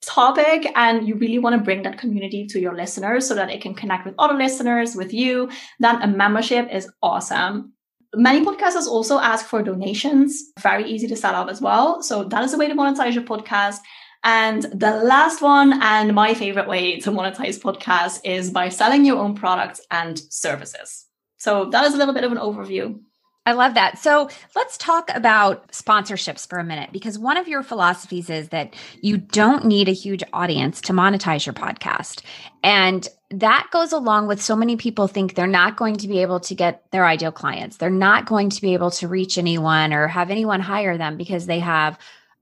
topic 0.02 0.72
and 0.76 1.08
you 1.08 1.16
really 1.16 1.38
want 1.40 1.56
to 1.58 1.62
bring 1.62 1.84
that 1.84 2.00
community 2.00 2.48
to 2.48 2.60
your 2.60 2.76
listeners 2.76 3.28
so 3.28 3.36
that 3.36 3.50
it 3.50 3.62
can 3.62 3.74
connect 3.74 4.06
with 4.06 4.16
other 4.18 4.36
listeners, 4.36 4.96
with 4.96 5.14
you, 5.14 5.50
then 5.80 6.02
a 6.02 6.08
membership 6.08 6.70
is 6.72 6.90
awesome. 7.04 7.74
Many 8.16 8.46
podcasters 8.46 8.88
also 8.88 9.20
ask 9.20 9.46
for 9.46 9.62
donations, 9.62 10.42
very 10.62 10.90
easy 10.90 11.08
to 11.08 11.16
set 11.16 11.36
up 11.36 11.50
as 11.50 11.62
well. 11.62 12.02
So 12.02 12.24
that 12.24 12.44
is 12.44 12.54
a 12.54 12.58
way 12.58 12.70
to 12.70 12.74
monetize 12.74 13.14
your 13.14 13.24
podcast. 13.24 13.80
And 14.24 14.64
the 14.64 14.98
last 15.04 15.42
one, 15.42 15.82
and 15.82 16.14
my 16.14 16.34
favorite 16.34 16.68
way 16.68 17.00
to 17.00 17.12
monetize 17.12 17.60
podcasts, 17.60 18.20
is 18.24 18.50
by 18.52 18.70
selling 18.70 19.06
your 19.06 19.18
own 19.18 19.36
products 19.36 19.82
and 19.92 20.20
services. 20.30 21.06
So 21.38 21.66
that 21.70 21.86
is 21.86 21.94
a 21.94 21.98
little 21.98 22.14
bit 22.14 22.24
of 22.24 22.32
an 22.32 22.38
overview. 22.38 23.00
I 23.48 23.54
love 23.54 23.76
that. 23.76 23.98
So 23.98 24.30
let's 24.58 24.78
talk 24.78 25.10
about 25.16 25.72
sponsorships 25.72 26.46
for 26.46 26.60
a 26.60 26.66
minute 26.66 26.90
because 26.92 27.18
one 27.18 27.38
of 27.38 27.48
your 27.48 27.64
philosophies 27.64 28.30
is 28.30 28.50
that 28.50 28.76
you 29.02 29.16
don't 29.16 29.64
need 29.64 29.88
a 29.88 29.94
huge 29.94 30.22
audience 30.34 30.82
to 30.82 30.92
monetize 30.92 31.46
your 31.46 31.54
podcast. 31.54 32.24
And 32.62 33.08
that 33.32 33.70
goes 33.72 33.94
along 33.94 34.28
with 34.28 34.42
so 34.42 34.54
many 34.54 34.76
people 34.76 35.08
think 35.08 35.36
they're 35.36 35.48
not 35.48 35.78
going 35.78 35.96
to 35.96 36.10
be 36.10 36.22
able 36.22 36.42
to 36.42 36.56
get 36.56 36.92
their 36.92 37.06
ideal 37.06 37.32
clients. 37.32 37.78
They're 37.78 37.90
not 37.90 38.26
going 38.26 38.50
to 38.50 38.62
be 38.62 38.74
able 38.74 38.92
to 38.92 39.08
reach 39.08 39.38
anyone 39.38 39.94
or 39.94 40.10
have 40.10 40.30
anyone 40.30 40.60
hire 40.60 40.98
them 40.98 41.16
because 41.16 41.46
they 41.46 41.60
have 41.60 41.98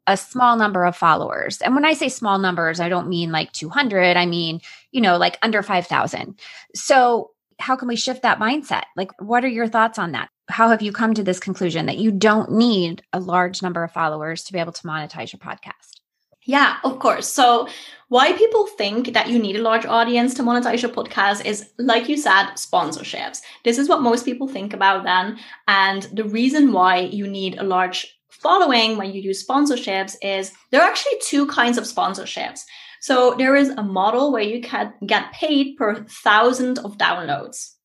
a 0.08 0.18
small 0.18 0.56
number 0.58 0.86
of 0.86 0.96
followers. 0.96 1.62
And 1.62 1.74
when 1.74 1.86
I 1.86 1.94
say 1.94 2.10
small 2.10 2.38
numbers, 2.38 2.80
I 2.80 2.90
don't 2.90 3.10
mean 3.10 3.32
like 3.32 3.52
200, 3.54 4.18
I 4.18 4.26
mean, 4.26 4.62
you 4.92 5.02
know, 5.02 5.18
like 5.18 5.38
under 5.42 5.64
5,000. 5.64 6.40
So 6.76 7.32
how 7.60 7.76
can 7.76 7.88
we 7.88 7.96
shift 7.96 8.22
that 8.24 8.40
mindset? 8.40 8.84
Like, 8.96 9.12
what 9.20 9.44
are 9.44 9.50
your 9.50 9.68
thoughts 9.68 9.98
on 9.98 10.12
that? 10.12 10.30
How 10.50 10.70
have 10.70 10.82
you 10.82 10.92
come 10.92 11.14
to 11.14 11.24
this 11.24 11.40
conclusion 11.40 11.88
that 11.88 11.98
you 11.98 12.12
don't 12.12 12.52
need 12.52 13.02
a 13.14 13.20
large 13.20 13.62
number 13.62 13.84
of 13.84 13.92
followers 13.92 14.44
to 14.44 14.54
be 14.54 14.60
able 14.60 14.74
to 14.74 14.84
monetize 14.84 15.34
your 15.34 15.40
podcast? 15.40 16.02
Yeah, 16.46 16.78
of 16.84 17.00
course. 17.00 17.28
So, 17.28 17.68
why 18.10 18.34
people 18.34 18.68
think 18.68 19.14
that 19.14 19.30
you 19.30 19.40
need 19.40 19.56
a 19.56 19.64
large 19.64 19.86
audience 19.86 20.36
to 20.36 20.44
monetize 20.44 20.84
your 20.84 20.92
podcast 20.92 21.44
is, 21.44 21.72
like 21.80 22.08
you 22.08 22.18
said, 22.18 22.52
sponsorships. 22.52 23.42
This 23.64 23.80
is 23.80 23.90
what 23.90 24.04
most 24.04 24.26
people 24.26 24.48
think 24.48 24.72
about 24.72 25.04
then. 25.04 25.40
And 25.68 26.04
the 26.14 26.26
reason 26.26 26.72
why 26.72 27.00
you 27.00 27.26
need 27.28 27.58
a 27.58 27.64
large 27.64 28.15
following 28.42 28.98
when 28.98 29.12
you 29.12 29.22
do 29.22 29.30
sponsorships 29.30 30.16
is 30.22 30.52
there 30.72 30.82
are 30.82 30.90
actually 30.90 31.20
two 31.22 31.48
kinds 31.48 31.78
of 31.78 31.86
sponsorships. 31.86 32.62
So 33.02 33.36
there 33.38 33.56
is 33.56 33.70
a 33.70 33.84
model 33.84 34.32
where 34.32 34.44
you 34.44 34.62
can 34.62 34.94
get 35.06 35.32
paid 35.32 35.78
per 35.78 36.04
thousand 36.06 36.80
of 36.80 36.98
downloads 36.98 37.76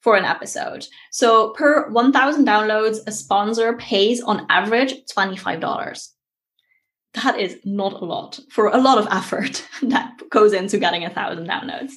for 0.00 0.16
an 0.16 0.24
episode. 0.24 0.86
So 1.10 1.50
per 1.50 1.90
1000 1.90 2.46
downloads, 2.46 2.98
a 3.06 3.12
sponsor 3.12 3.76
pays 3.76 4.22
on 4.22 4.46
average 4.48 4.94
$25. 5.14 6.08
That 7.14 7.38
is 7.38 7.58
not 7.64 8.00
a 8.00 8.04
lot 8.04 8.38
for 8.50 8.68
a 8.68 8.78
lot 8.78 8.98
of 8.98 9.08
effort 9.10 9.66
that 9.82 10.16
goes 10.30 10.52
into 10.52 10.78
getting 10.78 11.04
a 11.04 11.10
thousand 11.10 11.48
downloads. 11.48 11.92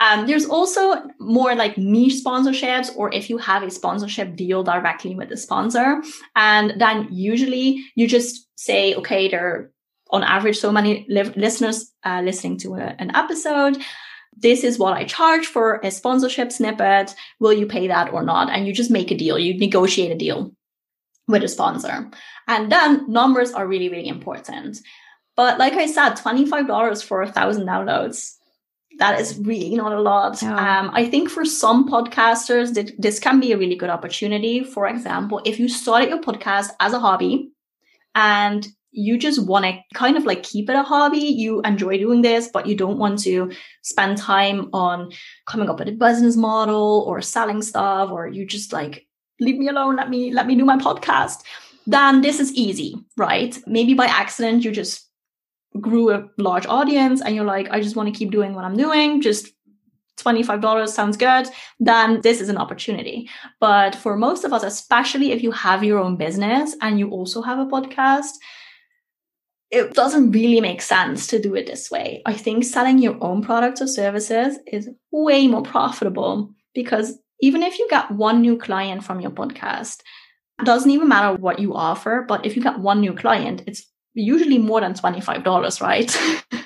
Um, 0.00 0.26
there's 0.26 0.46
also 0.46 0.94
more 1.18 1.54
like 1.54 1.78
niche 1.78 2.22
sponsorships, 2.24 2.94
or 2.96 3.12
if 3.14 3.30
you 3.30 3.38
have 3.38 3.62
a 3.62 3.70
sponsorship 3.70 4.36
deal 4.36 4.62
directly 4.62 5.14
with 5.14 5.28
the 5.28 5.36
sponsor, 5.36 6.02
and 6.34 6.74
then 6.78 7.08
usually 7.10 7.84
you 7.94 8.06
just 8.06 8.46
say, 8.56 8.94
okay, 8.94 9.28
there 9.28 9.46
are 9.46 9.72
on 10.10 10.22
average 10.22 10.58
so 10.58 10.70
many 10.70 11.06
li- 11.08 11.32
listeners 11.36 11.92
uh, 12.04 12.20
listening 12.22 12.58
to 12.58 12.74
a, 12.74 12.94
an 12.98 13.14
episode. 13.16 13.78
This 14.36 14.64
is 14.64 14.78
what 14.78 14.92
I 14.92 15.04
charge 15.04 15.46
for 15.46 15.80
a 15.82 15.90
sponsorship 15.90 16.52
snippet. 16.52 17.14
Will 17.40 17.54
you 17.54 17.66
pay 17.66 17.88
that 17.88 18.12
or 18.12 18.22
not? 18.22 18.50
And 18.50 18.66
you 18.66 18.72
just 18.72 18.90
make 18.90 19.10
a 19.10 19.16
deal. 19.16 19.38
You 19.38 19.58
negotiate 19.58 20.12
a 20.12 20.14
deal 20.14 20.52
with 21.26 21.42
a 21.42 21.48
sponsor. 21.48 22.10
And 22.46 22.70
then 22.70 23.10
numbers 23.10 23.52
are 23.52 23.66
really, 23.66 23.88
really 23.88 24.08
important. 24.08 24.78
But 25.36 25.58
like 25.58 25.72
I 25.74 25.86
said, 25.86 26.10
$25 26.10 27.04
for 27.04 27.22
a 27.22 27.32
thousand 27.32 27.66
downloads 27.66 28.35
that 28.98 29.20
is 29.20 29.38
really 29.38 29.74
not 29.74 29.92
a 29.92 30.00
lot. 30.00 30.42
Um, 30.42 30.90
I 30.92 31.08
think 31.08 31.28
for 31.28 31.44
some 31.44 31.88
podcasters, 31.88 32.74
that 32.74 32.92
this 32.98 33.18
can 33.18 33.40
be 33.40 33.52
a 33.52 33.58
really 33.58 33.76
good 33.76 33.90
opportunity. 33.90 34.64
For 34.64 34.86
example, 34.86 35.40
if 35.44 35.58
you 35.58 35.68
started 35.68 36.08
your 36.08 36.20
podcast 36.20 36.70
as 36.80 36.92
a 36.92 36.98
hobby 36.98 37.50
and 38.14 38.66
you 38.92 39.18
just 39.18 39.46
want 39.46 39.66
to 39.66 39.78
kind 39.94 40.16
of 40.16 40.24
like 40.24 40.42
keep 40.42 40.70
it 40.70 40.76
a 40.76 40.82
hobby, 40.82 41.18
you 41.18 41.60
enjoy 41.62 41.98
doing 41.98 42.22
this, 42.22 42.48
but 42.48 42.66
you 42.66 42.74
don't 42.74 42.98
want 42.98 43.18
to 43.20 43.52
spend 43.82 44.16
time 44.16 44.70
on 44.72 45.12
coming 45.46 45.68
up 45.68 45.78
with 45.78 45.88
a 45.88 45.92
business 45.92 46.34
model 46.34 47.04
or 47.06 47.20
selling 47.20 47.60
stuff, 47.60 48.10
or 48.10 48.26
you 48.26 48.46
just 48.46 48.72
like 48.72 49.06
leave 49.38 49.58
me 49.58 49.68
alone, 49.68 49.96
let 49.96 50.08
me 50.08 50.32
let 50.32 50.46
me 50.46 50.54
do 50.54 50.64
my 50.64 50.78
podcast. 50.78 51.42
Then 51.86 52.22
this 52.22 52.40
is 52.40 52.52
easy, 52.54 52.96
right? 53.16 53.58
Maybe 53.66 53.92
by 53.94 54.06
accident 54.06 54.64
you 54.64 54.72
just 54.72 55.05
grew 55.80 56.12
a 56.12 56.28
large 56.38 56.66
audience 56.66 57.20
and 57.20 57.34
you're 57.34 57.44
like, 57.44 57.68
I 57.70 57.80
just 57.80 57.96
want 57.96 58.12
to 58.12 58.18
keep 58.18 58.30
doing 58.30 58.54
what 58.54 58.64
I'm 58.64 58.76
doing, 58.76 59.20
just 59.20 59.52
$25 60.18 60.88
sounds 60.88 61.16
good, 61.16 61.46
then 61.78 62.20
this 62.22 62.40
is 62.40 62.48
an 62.48 62.56
opportunity. 62.56 63.28
But 63.60 63.94
for 63.94 64.16
most 64.16 64.44
of 64.44 64.52
us, 64.52 64.62
especially 64.62 65.32
if 65.32 65.42
you 65.42 65.50
have 65.52 65.84
your 65.84 65.98
own 65.98 66.16
business 66.16 66.74
and 66.80 66.98
you 66.98 67.10
also 67.10 67.42
have 67.42 67.58
a 67.58 67.66
podcast, 67.66 68.32
it 69.70 69.94
doesn't 69.94 70.30
really 70.30 70.60
make 70.60 70.80
sense 70.80 71.26
to 71.26 71.40
do 71.40 71.54
it 71.54 71.66
this 71.66 71.90
way. 71.90 72.22
I 72.24 72.32
think 72.32 72.64
selling 72.64 72.98
your 72.98 73.22
own 73.22 73.42
products 73.42 73.82
or 73.82 73.86
services 73.86 74.58
is 74.66 74.88
way 75.10 75.48
more 75.48 75.62
profitable 75.62 76.50
because 76.74 77.18
even 77.40 77.62
if 77.62 77.78
you 77.78 77.86
get 77.90 78.10
one 78.10 78.40
new 78.40 78.56
client 78.56 79.04
from 79.04 79.20
your 79.20 79.32
podcast, 79.32 80.00
it 80.60 80.64
doesn't 80.64 80.90
even 80.90 81.08
matter 81.08 81.36
what 81.36 81.58
you 81.58 81.74
offer, 81.74 82.24
but 82.26 82.46
if 82.46 82.56
you 82.56 82.62
get 82.62 82.78
one 82.78 83.00
new 83.00 83.12
client, 83.12 83.64
it's 83.66 83.86
usually 84.16 84.58
more 84.58 84.80
than 84.80 84.94
$25, 84.94 85.80
right? 85.80 86.16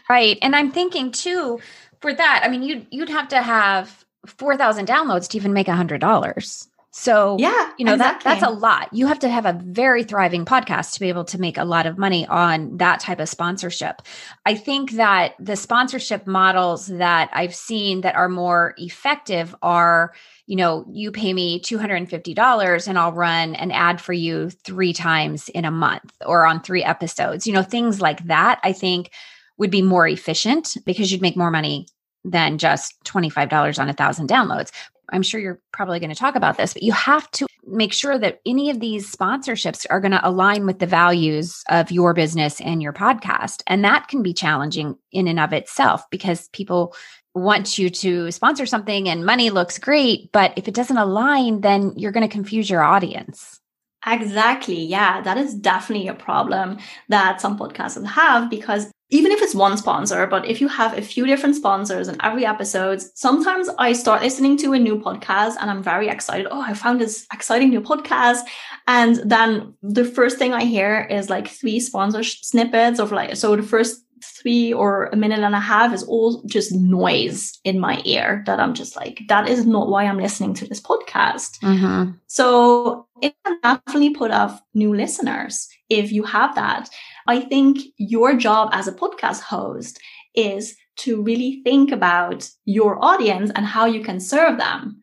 right. 0.09 0.39
And 0.41 0.57
I'm 0.57 0.71
thinking 0.71 1.11
too, 1.13 1.61
for 2.01 2.15
that, 2.15 2.43
I 2.45 2.49
mean, 2.49 2.63
you'd, 2.63 2.87
you'd 2.91 3.11
have 3.11 3.29
to 3.29 3.43
have 3.43 4.05
4,000 4.27 4.87
downloads 4.87 5.29
to 5.31 5.37
even 5.37 5.53
make 5.53 5.69
a 5.69 5.73
$100. 5.73 6.69
So, 7.01 7.39
yeah, 7.39 7.71
you 7.79 7.87
know, 7.87 7.95
exactly. 7.95 8.29
that 8.29 8.41
that's 8.41 8.53
a 8.53 8.55
lot. 8.55 8.93
You 8.93 9.07
have 9.07 9.21
to 9.21 9.29
have 9.31 9.47
a 9.47 9.59
very 9.65 10.05
thriving 10.05 10.45
podcast 10.45 10.93
to 10.93 11.01
be 11.01 11.09
able 11.09 11.25
to 11.25 11.41
make 11.41 11.57
a 11.57 11.65
lot 11.65 11.87
of 11.87 11.97
money 11.97 12.27
on 12.27 12.77
that 12.77 13.01
type 13.01 13.21
of 13.21 13.29
sponsorship. 13.31 14.03
I 14.45 14.55
think 14.55 14.93
that 14.93 15.35
the 15.41 15.57
sponsorship 15.57 16.27
models 16.27 16.89
that 16.89 17.31
I've 17.33 17.55
seen 17.55 18.03
that 18.03 18.17
are 18.17 18.29
more 18.29 18.75
effective 18.77 19.55
are 19.63 20.13
you 20.47 20.57
know, 20.57 20.85
you 20.91 21.13
pay 21.13 21.33
me 21.33 21.61
$250 21.61 22.89
and 22.89 22.99
I'll 22.99 23.13
run 23.13 23.55
an 23.55 23.71
ad 23.71 24.01
for 24.01 24.13
you 24.13 24.51
three 24.51 24.93
times 24.93 25.49
in 25.49 25.65
a 25.65 25.71
month 25.71 26.13
or 26.27 26.45
on 26.45 26.61
three 26.61 26.83
episodes. 26.83 27.47
You 27.47 27.53
know, 27.53 27.63
things 27.63 28.01
like 28.01 28.27
that, 28.27 28.59
I 28.65 28.73
think 28.73 29.13
would 29.59 29.71
be 29.71 29.81
more 29.81 30.09
efficient 30.09 30.77
because 30.85 31.13
you'd 31.13 31.23
make 31.23 31.37
more 31.37 31.53
money 31.53 31.87
than 32.25 32.59
just 32.59 32.97
$25 33.05 33.79
on 33.79 33.89
a 33.89 33.93
thousand 33.93 34.29
downloads. 34.29 34.73
I'm 35.13 35.23
sure 35.23 35.41
you're 35.41 35.61
probably 35.73 36.01
going 36.01 36.11
to 36.11 36.17
talk 36.17 36.37
about 36.37 36.57
this, 36.57 36.73
but 36.73 36.83
you 36.83 36.93
have 36.93 37.31
to 37.33 37.47
make 37.67 37.93
sure 37.93 38.19
that 38.19 38.41
any 38.47 38.71
of 38.71 38.81
these 38.81 39.15
sponsorships 39.15 39.87
are 39.91 40.01
going 40.01 40.13
to 40.13 40.29
align 40.29 40.67
with 40.67 40.79
the 40.79 40.87
values 40.87 41.63
of 41.69 41.91
your 41.91 42.15
business 42.15 42.61
and 42.61 42.83
your 42.83 42.93
podcast. 42.93 43.63
And 43.67 43.85
that 43.85 44.09
can 44.09 44.23
be 44.23 44.33
challenging 44.33 44.97
in 45.13 45.29
and 45.29 45.39
of 45.39 45.53
itself 45.53 46.09
because 46.11 46.49
people 46.49 46.95
want 47.35 47.79
you 47.79 47.91
to 47.91 48.31
sponsor 48.33 48.67
something 48.67 49.09
and 49.09 49.25
money 49.25 49.51
looks 49.51 49.79
great, 49.79 50.33
but 50.33 50.53
if 50.57 50.67
it 50.67 50.75
doesn't 50.75 50.97
align, 50.97 51.61
then 51.61 51.93
you're 51.97 52.13
going 52.13 52.27
to 52.27 52.33
confuse 52.33 52.69
your 52.69 52.83
audience. 52.83 53.61
Exactly. 54.07 54.83
Yeah, 54.83 55.21
that 55.21 55.37
is 55.37 55.55
definitely 55.55 56.09
a 56.09 56.15
problem 56.15 56.79
that 57.09 57.41
some 57.41 57.59
podcasts 57.59 58.05
have 58.05 58.51
because 58.51 58.91
even 59.11 59.33
if 59.33 59.43
it's 59.43 59.55
one 59.55 59.77
sponsor, 59.77 60.27
but 60.27 60.47
if 60.47 60.61
you 60.61 60.69
have 60.69 60.97
a 60.97 61.03
few 61.03 61.27
different 61.27 61.57
sponsors 61.57 62.09
in 62.09 62.17
every 62.23 62.47
episode, 62.47 63.03
sometimes 63.15 63.69
I 63.79 63.93
start 63.93 64.23
listening 64.23 64.57
to 64.59 64.73
a 64.73 64.79
new 64.79 64.99
podcast 64.99 65.57
and 65.61 65.71
I'm 65.71 65.83
very 65.83 66.09
excited. 66.09 66.47
Oh, 66.51 66.63
I 66.63 66.75
found 66.75 67.01
this 67.01 67.27
exciting 67.33 67.71
new 67.71 67.81
podcast. 67.81 68.41
And 68.87 69.17
then 69.25 69.75
the 69.83 70.05
first 70.05 70.39
thing 70.39 70.53
I 70.53 70.65
hear 70.65 71.07
is 71.11 71.29
like 71.29 71.49
three 71.49 71.81
sponsor 71.81 72.23
snippets 72.23 73.01
of 73.01 73.11
like, 73.11 73.37
so 73.37 73.57
the 73.57 73.63
first 73.63 74.05
three 74.23 74.73
or 74.73 75.07
a 75.07 75.17
minute 75.17 75.41
and 75.41 75.55
a 75.55 75.61
half 75.61 75.93
is 75.93 76.03
all 76.05 76.43
just 76.47 76.73
noise 76.73 77.59
in 77.65 77.79
my 77.79 78.01
ear 78.05 78.43
that 78.47 78.61
I'm 78.61 78.75
just 78.75 78.97
like, 78.97 79.21
that 79.29 79.49
is 79.49 79.67
not 79.67 79.89
why 79.89 80.05
I'm 80.05 80.19
listening 80.19 80.55
to 80.55 80.67
this 80.67 80.81
podcast. 80.81 81.59
Mm-hmm. 81.61 82.13
So 82.27 83.07
it 83.21 83.35
can 83.45 83.59
definitely 83.63 84.11
put 84.11 84.31
off 84.31 84.61
new 84.75 84.95
listeners 84.95 85.69
if 85.89 86.13
you 86.13 86.23
have 86.25 86.55
that. 86.55 86.89
I 87.27 87.41
think 87.41 87.79
your 87.97 88.37
job 88.37 88.71
as 88.73 88.89
a 88.89 88.93
podcast 88.93 89.41
host 89.41 90.01
is 90.35 90.77
to 90.99 91.23
really 91.23 91.61
think 91.65 91.93
about 91.93 92.49
your 92.65 93.03
audience 93.05 93.51
and 93.55 93.67
how 93.67 93.87
you 93.87 94.03
can 94.03 94.21
serve 94.21 94.59
them. 94.59 95.01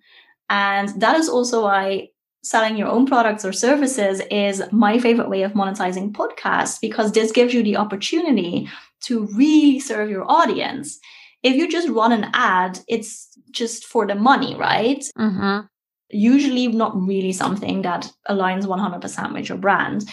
And 0.49 0.89
that 1.01 1.17
is 1.17 1.27
also 1.27 1.63
why 1.63 2.10
selling 2.43 2.77
your 2.77 2.88
own 2.88 3.06
products 3.06 3.43
or 3.43 3.51
services 3.51 4.21
is 4.32 4.63
my 4.71 4.99
favorite 4.99 5.30
way 5.30 5.43
of 5.43 5.53
monetizing 5.53 6.12
podcasts 6.12 6.80
because 6.80 7.12
this 7.12 7.32
gives 7.32 7.53
you 7.53 7.62
the 7.62 7.75
opportunity 7.75 8.69
to 9.01 9.27
really 9.36 9.80
serve 9.80 10.10
your 10.10 10.30
audience. 10.32 10.99
If 11.43 11.56
you 11.56 11.69
just 11.69 11.89
run 11.89 12.12
an 12.12 12.30
ad, 12.34 12.80
it's 12.88 13.38
just 13.51 13.86
for 13.86 14.08
the 14.08 14.15
money, 14.15 14.56
right? 14.56 15.03
Mm-hmm. 15.17 15.65
Usually 16.10 16.67
not 16.67 16.95
really 16.95 17.34
something 17.34 17.82
that 17.82 18.12
aligns 18.30 18.65
100% 18.65 19.34
with 19.34 19.49
your 19.49 19.58
brand. 19.58 20.06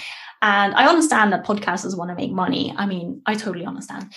And 0.44 0.74
I 0.74 0.86
understand 0.86 1.32
that 1.32 1.46
podcasters 1.46 1.96
want 1.96 2.10
to 2.10 2.14
make 2.14 2.30
money. 2.30 2.74
I 2.76 2.84
mean, 2.84 3.22
I 3.24 3.34
totally 3.34 3.64
understand. 3.64 4.12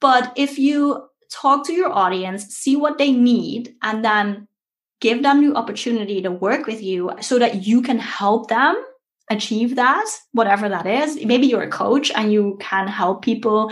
But 0.00 0.32
if 0.34 0.58
you 0.58 1.06
talk 1.30 1.66
to 1.66 1.74
your 1.74 1.92
audience, 1.92 2.46
see 2.46 2.76
what 2.76 2.96
they 2.96 3.12
need, 3.12 3.74
and 3.82 4.02
then 4.02 4.48
give 5.02 5.22
them 5.22 5.46
the 5.46 5.54
opportunity 5.54 6.22
to 6.22 6.30
work 6.30 6.66
with 6.66 6.82
you 6.82 7.10
so 7.20 7.38
that 7.38 7.66
you 7.66 7.82
can 7.82 7.98
help 7.98 8.48
them 8.48 8.74
achieve 9.30 9.76
that, 9.76 10.06
whatever 10.32 10.66
that 10.70 10.86
is. 10.86 11.22
Maybe 11.22 11.46
you're 11.46 11.68
a 11.68 11.68
coach 11.68 12.10
and 12.10 12.32
you 12.32 12.56
can 12.58 12.88
help 12.88 13.20
people 13.20 13.70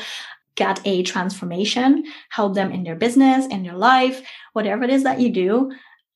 get 0.57 0.81
a 0.85 1.03
transformation, 1.05 2.05
help 2.29 2.55
them 2.55 2.71
in 2.71 2.85
their 2.85 2.97
business, 2.97 3.47
in 3.47 3.63
their 3.63 3.79
life, 3.79 4.21
whatever 4.53 4.85
it 4.85 4.91
is 4.91 5.05
that 5.05 5.21
you 5.21 5.31
do. 5.31 5.71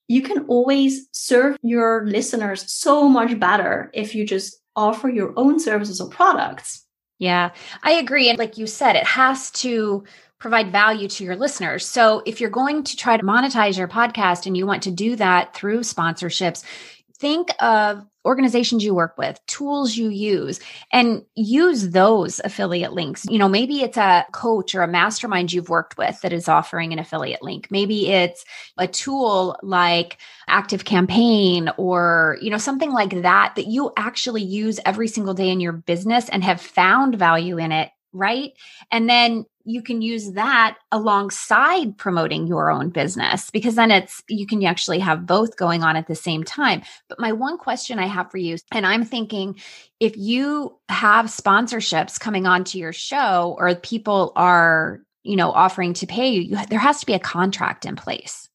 you 0.09 0.23
can 0.23 0.47
always 0.47 1.07
serve 1.13 1.57
your 1.63 2.07
listeners 2.07 2.71
so 2.73 3.09
much 3.09 3.39
better 3.39 3.91
if 3.93 4.15
you 4.15 4.27
just 4.27 4.57
offer 4.79 5.09
your 5.09 5.35
own 5.37 5.59
services 5.59 6.01
or 6.01 6.09
products. 6.09 6.87
Yeah, 7.19 7.51
I 7.83 7.93
agree. 7.93 8.29
And 8.29 8.39
like 8.39 8.57
you 8.59 8.67
said, 8.67 8.95
it 8.95 9.05
has 9.05 9.51
to 9.53 10.05
provide 10.39 10.71
value 10.71 11.09
to 11.09 11.25
your 11.25 11.35
listeners. 11.35 11.85
So 11.85 12.23
if 12.25 12.41
you're 12.41 12.49
going 12.49 12.85
to 12.85 12.97
try 12.97 13.17
to 13.17 13.25
monetize 13.25 13.77
your 13.77 13.89
podcast 13.89 14.47
and 14.47 14.57
you 14.57 14.67
want 14.67 14.85
to 14.85 14.93
do 14.93 15.17
that 15.17 15.53
through 15.53 15.81
sponsorships, 15.81 16.63
think 17.19 17.53
of 17.61 18.07
organizations 18.29 18.85
you 18.85 18.95
work 18.95 19.17
with, 19.17 19.45
tools 19.47 19.97
you 19.97 20.11
use, 20.11 20.61
and 20.93 21.25
use 21.35 21.91
those 21.91 22.41
affiliate 22.45 22.93
links. 22.93 23.25
You 23.29 23.39
know, 23.39 23.49
maybe 23.49 23.81
it's 23.81 23.97
a 23.97 24.27
coach 24.33 24.75
or 24.75 24.83
a 24.83 24.89
mastermind 24.89 25.53
you've 25.53 25.71
worked 25.71 25.97
with 25.97 26.21
that 26.21 26.33
is 26.33 26.47
offering 26.47 26.93
an 26.93 26.99
affiliate 26.99 27.43
link. 27.43 27.69
Maybe 27.71 28.09
it's 28.09 28.45
a 28.77 28.87
tool 28.87 29.59
like 29.63 30.19
Active 30.47 30.85
Campaign 30.85 31.71
or, 31.79 32.37
you 32.43 32.51
know, 32.51 32.59
something 32.59 32.93
like 32.93 33.23
that 33.23 33.55
that 33.57 33.67
you 33.67 33.93
actually 33.97 34.43
use 34.43 34.79
every 34.85 35.09
single 35.09 35.35
day 35.35 35.49
in 35.49 35.61
your 35.61 35.73
business 35.73 36.29
and 36.29 36.45
have 36.45 36.61
found 36.61 37.17
value 37.17 37.59
in 37.59 37.73
it 37.73 37.91
right? 38.13 38.53
And 38.91 39.09
then 39.09 39.45
you 39.69 39.83
can 39.83 40.01
use 40.01 40.33
that 40.33 40.79
alongside 40.91 41.99
promoting 41.99 42.47
your 42.47 42.71
own 42.71 42.89
business 42.89 43.51
because 43.51 43.75
then 43.75 43.91
it's 43.91 44.23
you 44.27 44.47
can 44.47 44.65
actually 44.65 44.99
have 44.99 45.27
both 45.27 45.59
going 45.59 45.83
on 45.83 45.95
at 45.95 46.07
the 46.07 46.15
same 46.15 46.43
time. 46.43 46.81
But 47.09 47.21
my 47.21 47.33
one 47.33 47.59
question 47.59 47.99
I 47.99 48.07
have 48.07 48.31
for 48.31 48.39
you, 48.39 48.57
and 48.73 48.87
I'm 48.87 49.05
thinking 49.05 49.57
if 50.01 50.17
you 50.17 50.79
have 50.89 51.27
sponsorships 51.27 52.19
coming 52.19 52.47
onto 52.47 52.79
your 52.79 52.95
show 52.95 53.57
or 53.59 53.75
people 53.75 54.33
are, 54.37 55.03
you 55.23 55.37
know, 55.37 55.51
offering 55.51 55.93
to 55.95 56.07
pay 56.07 56.31
you, 56.31 56.41
you 56.41 56.67
there 56.71 56.79
has 56.79 57.01
to 57.01 57.07
be 57.07 57.13
a 57.13 57.19
contract 57.19 57.85
in 57.85 57.95
place. 57.95 58.48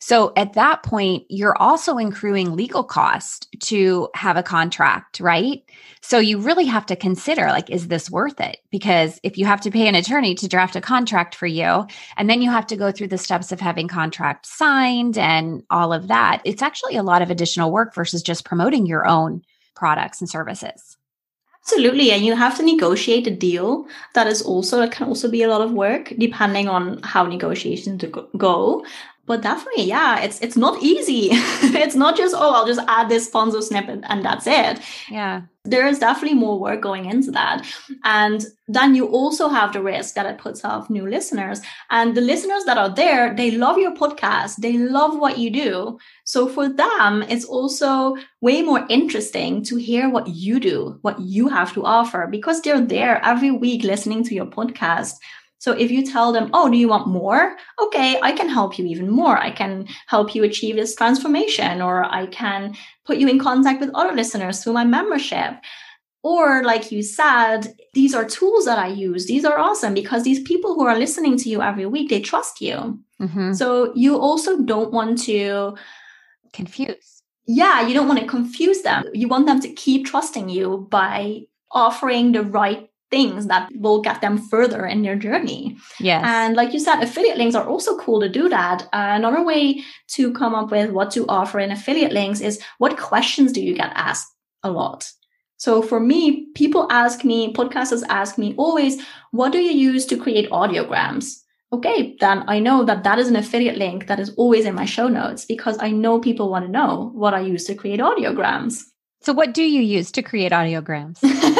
So 0.00 0.32
at 0.36 0.52
that 0.52 0.84
point, 0.84 1.24
you're 1.28 1.60
also 1.60 1.98
accruing 1.98 2.54
legal 2.54 2.84
cost 2.84 3.48
to 3.64 4.08
have 4.14 4.36
a 4.36 4.42
contract, 4.42 5.18
right? 5.18 5.62
So 6.02 6.18
you 6.18 6.38
really 6.38 6.66
have 6.66 6.86
to 6.86 6.96
consider 6.96 7.46
like, 7.46 7.68
is 7.68 7.88
this 7.88 8.10
worth 8.10 8.40
it? 8.40 8.58
Because 8.70 9.18
if 9.24 9.36
you 9.36 9.44
have 9.46 9.60
to 9.62 9.70
pay 9.70 9.88
an 9.88 9.96
attorney 9.96 10.36
to 10.36 10.48
draft 10.48 10.76
a 10.76 10.80
contract 10.80 11.34
for 11.34 11.46
you, 11.46 11.86
and 12.16 12.30
then 12.30 12.42
you 12.42 12.50
have 12.50 12.66
to 12.68 12.76
go 12.76 12.92
through 12.92 13.08
the 13.08 13.18
steps 13.18 13.50
of 13.50 13.60
having 13.60 13.88
contract 13.88 14.46
signed 14.46 15.18
and 15.18 15.64
all 15.68 15.92
of 15.92 16.08
that, 16.08 16.42
it's 16.44 16.62
actually 16.62 16.96
a 16.96 17.02
lot 17.02 17.20
of 17.20 17.30
additional 17.30 17.72
work 17.72 17.92
versus 17.94 18.22
just 18.22 18.44
promoting 18.44 18.86
your 18.86 19.06
own 19.06 19.42
products 19.74 20.20
and 20.20 20.30
services. 20.30 20.96
Absolutely, 21.64 22.12
and 22.12 22.24
you 22.24 22.34
have 22.34 22.56
to 22.56 22.62
negotiate 22.62 23.26
a 23.26 23.30
deal. 23.30 23.86
That 24.14 24.26
is 24.26 24.40
also 24.40 24.78
that 24.78 24.92
can 24.92 25.06
also 25.06 25.30
be 25.30 25.42
a 25.42 25.48
lot 25.48 25.60
of 25.60 25.72
work, 25.72 26.14
depending 26.16 26.66
on 26.66 27.02
how 27.02 27.24
negotiations 27.24 28.02
go 28.38 28.86
but 29.28 29.42
definitely 29.42 29.84
yeah 29.84 30.20
it's 30.20 30.40
it's 30.40 30.56
not 30.56 30.82
easy. 30.82 31.28
It's 31.88 31.94
not 31.94 32.16
just 32.16 32.34
oh 32.36 32.52
i'll 32.54 32.66
just 32.66 32.80
add 32.88 33.08
this 33.08 33.26
sponsor 33.26 33.62
snippet 33.62 34.00
and 34.04 34.24
that's 34.24 34.46
it. 34.46 34.80
Yeah. 35.10 35.42
There 35.64 35.86
is 35.86 35.98
definitely 35.98 36.38
more 36.38 36.58
work 36.58 36.80
going 36.80 37.04
into 37.04 37.30
that. 37.32 37.66
And 38.02 38.46
then 38.68 38.94
you 38.94 39.06
also 39.06 39.48
have 39.48 39.72
the 39.72 39.82
risk 39.82 40.14
that 40.14 40.24
it 40.24 40.38
puts 40.38 40.64
off 40.64 40.88
new 40.88 41.06
listeners. 41.06 41.60
And 41.90 42.14
the 42.16 42.22
listeners 42.22 42.64
that 42.64 42.78
are 42.78 42.88
there 42.88 43.34
they 43.34 43.50
love 43.50 43.78
your 43.78 43.94
podcast. 43.94 44.56
They 44.56 44.78
love 44.78 45.18
what 45.18 45.38
you 45.38 45.50
do. 45.50 45.98
So 46.24 46.48
for 46.48 46.68
them 46.68 47.22
it's 47.22 47.44
also 47.44 48.16
way 48.40 48.62
more 48.62 48.86
interesting 48.88 49.62
to 49.64 49.76
hear 49.76 50.08
what 50.08 50.28
you 50.28 50.58
do 50.58 50.98
what 51.02 51.20
you 51.20 51.48
have 51.48 51.72
to 51.74 51.84
offer 51.84 52.26
because 52.30 52.60
they're 52.62 52.80
there 52.96 53.20
every 53.24 53.50
week 53.50 53.82
listening 53.84 54.24
to 54.24 54.34
your 54.34 54.46
podcast 54.46 55.14
so 55.58 55.72
if 55.72 55.90
you 55.90 56.06
tell 56.06 56.32
them, 56.32 56.50
oh, 56.52 56.70
do 56.70 56.76
you 56.76 56.88
want 56.88 57.08
more? 57.08 57.56
Okay, 57.82 58.18
I 58.22 58.32
can 58.32 58.48
help 58.48 58.78
you 58.78 58.86
even 58.86 59.10
more. 59.10 59.36
I 59.36 59.50
can 59.50 59.86
help 60.06 60.34
you 60.34 60.44
achieve 60.44 60.76
this 60.76 60.94
transformation, 60.94 61.82
or 61.82 62.04
I 62.04 62.26
can 62.26 62.74
put 63.04 63.18
you 63.18 63.28
in 63.28 63.38
contact 63.40 63.80
with 63.80 63.90
other 63.94 64.14
listeners 64.14 64.62
through 64.62 64.74
my 64.74 64.84
membership. 64.84 65.54
Or, 66.22 66.64
like 66.64 66.90
you 66.90 67.02
said, 67.02 67.74
these 67.94 68.14
are 68.14 68.24
tools 68.24 68.64
that 68.64 68.78
I 68.78 68.88
use. 68.88 69.26
These 69.26 69.44
are 69.44 69.58
awesome 69.58 69.94
because 69.94 70.24
these 70.24 70.42
people 70.42 70.74
who 70.74 70.84
are 70.84 70.98
listening 70.98 71.36
to 71.38 71.48
you 71.48 71.62
every 71.62 71.86
week, 71.86 72.10
they 72.10 72.20
trust 72.20 72.60
you. 72.60 73.00
Mm-hmm. 73.20 73.52
So 73.52 73.92
you 73.94 74.18
also 74.18 74.60
don't 74.60 74.92
want 74.92 75.22
to 75.24 75.76
confuse. 76.52 77.22
Yeah, 77.46 77.86
you 77.86 77.94
don't 77.94 78.08
want 78.08 78.20
to 78.20 78.26
confuse 78.26 78.82
them. 78.82 79.04
You 79.14 79.26
want 79.26 79.46
them 79.46 79.60
to 79.60 79.72
keep 79.72 80.06
trusting 80.06 80.48
you 80.48 80.86
by 80.90 81.46
offering 81.70 82.32
the 82.32 82.42
right 82.42 82.90
things 83.10 83.46
that 83.46 83.70
will 83.74 84.00
get 84.00 84.20
them 84.20 84.38
further 84.38 84.86
in 84.86 85.02
their 85.02 85.16
journey. 85.16 85.76
Yes. 86.00 86.22
And 86.26 86.56
like 86.56 86.72
you 86.72 86.80
said, 86.80 87.02
affiliate 87.02 87.38
links 87.38 87.54
are 87.54 87.66
also 87.66 87.96
cool 87.98 88.20
to 88.20 88.28
do 88.28 88.48
that. 88.48 88.82
Uh, 88.92 89.12
another 89.16 89.42
way 89.42 89.82
to 90.08 90.32
come 90.32 90.54
up 90.54 90.70
with 90.70 90.90
what 90.90 91.10
to 91.12 91.26
offer 91.26 91.58
in 91.58 91.70
affiliate 91.70 92.12
links 92.12 92.40
is 92.40 92.60
what 92.78 92.98
questions 92.98 93.52
do 93.52 93.62
you 93.62 93.74
get 93.74 93.92
asked 93.94 94.32
a 94.62 94.70
lot? 94.70 95.10
So 95.56 95.82
for 95.82 95.98
me, 95.98 96.46
people 96.54 96.86
ask 96.90 97.24
me, 97.24 97.52
podcasters 97.52 98.04
ask 98.08 98.38
me 98.38 98.54
always, 98.56 99.02
what 99.32 99.50
do 99.50 99.58
you 99.58 99.72
use 99.72 100.06
to 100.06 100.16
create 100.16 100.48
audiograms? 100.50 101.40
Okay, 101.72 102.16
then 102.20 102.44
I 102.46 102.60
know 102.60 102.84
that 102.84 103.04
that 103.04 103.18
is 103.18 103.28
an 103.28 103.36
affiliate 103.36 103.76
link 103.76 104.06
that 104.06 104.20
is 104.20 104.30
always 104.36 104.64
in 104.64 104.74
my 104.74 104.86
show 104.86 105.08
notes 105.08 105.44
because 105.44 105.76
I 105.80 105.90
know 105.90 106.18
people 106.20 106.48
want 106.48 106.64
to 106.64 106.70
know 106.70 107.10
what 107.12 107.34
I 107.34 107.40
use 107.40 107.64
to 107.64 107.74
create 107.74 108.00
audiograms. 108.00 108.84
So, 109.20 109.32
what 109.32 109.52
do 109.52 109.64
you 109.64 109.82
use 109.82 110.12
to 110.12 110.22
create 110.22 110.52
audiograms? 110.52 111.18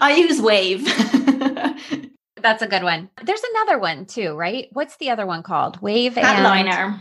I 0.00 0.14
use 0.16 0.40
Wavve. 0.40 2.10
That's 2.42 2.62
a 2.62 2.66
good 2.66 2.82
one. 2.82 3.08
There's 3.22 3.42
another 3.54 3.78
one 3.78 4.04
too, 4.06 4.34
right? 4.34 4.68
What's 4.72 4.96
the 4.98 5.10
other 5.10 5.26
one 5.26 5.42
called? 5.42 5.80
Wavve 5.80 6.14
Headliner. 6.14 7.00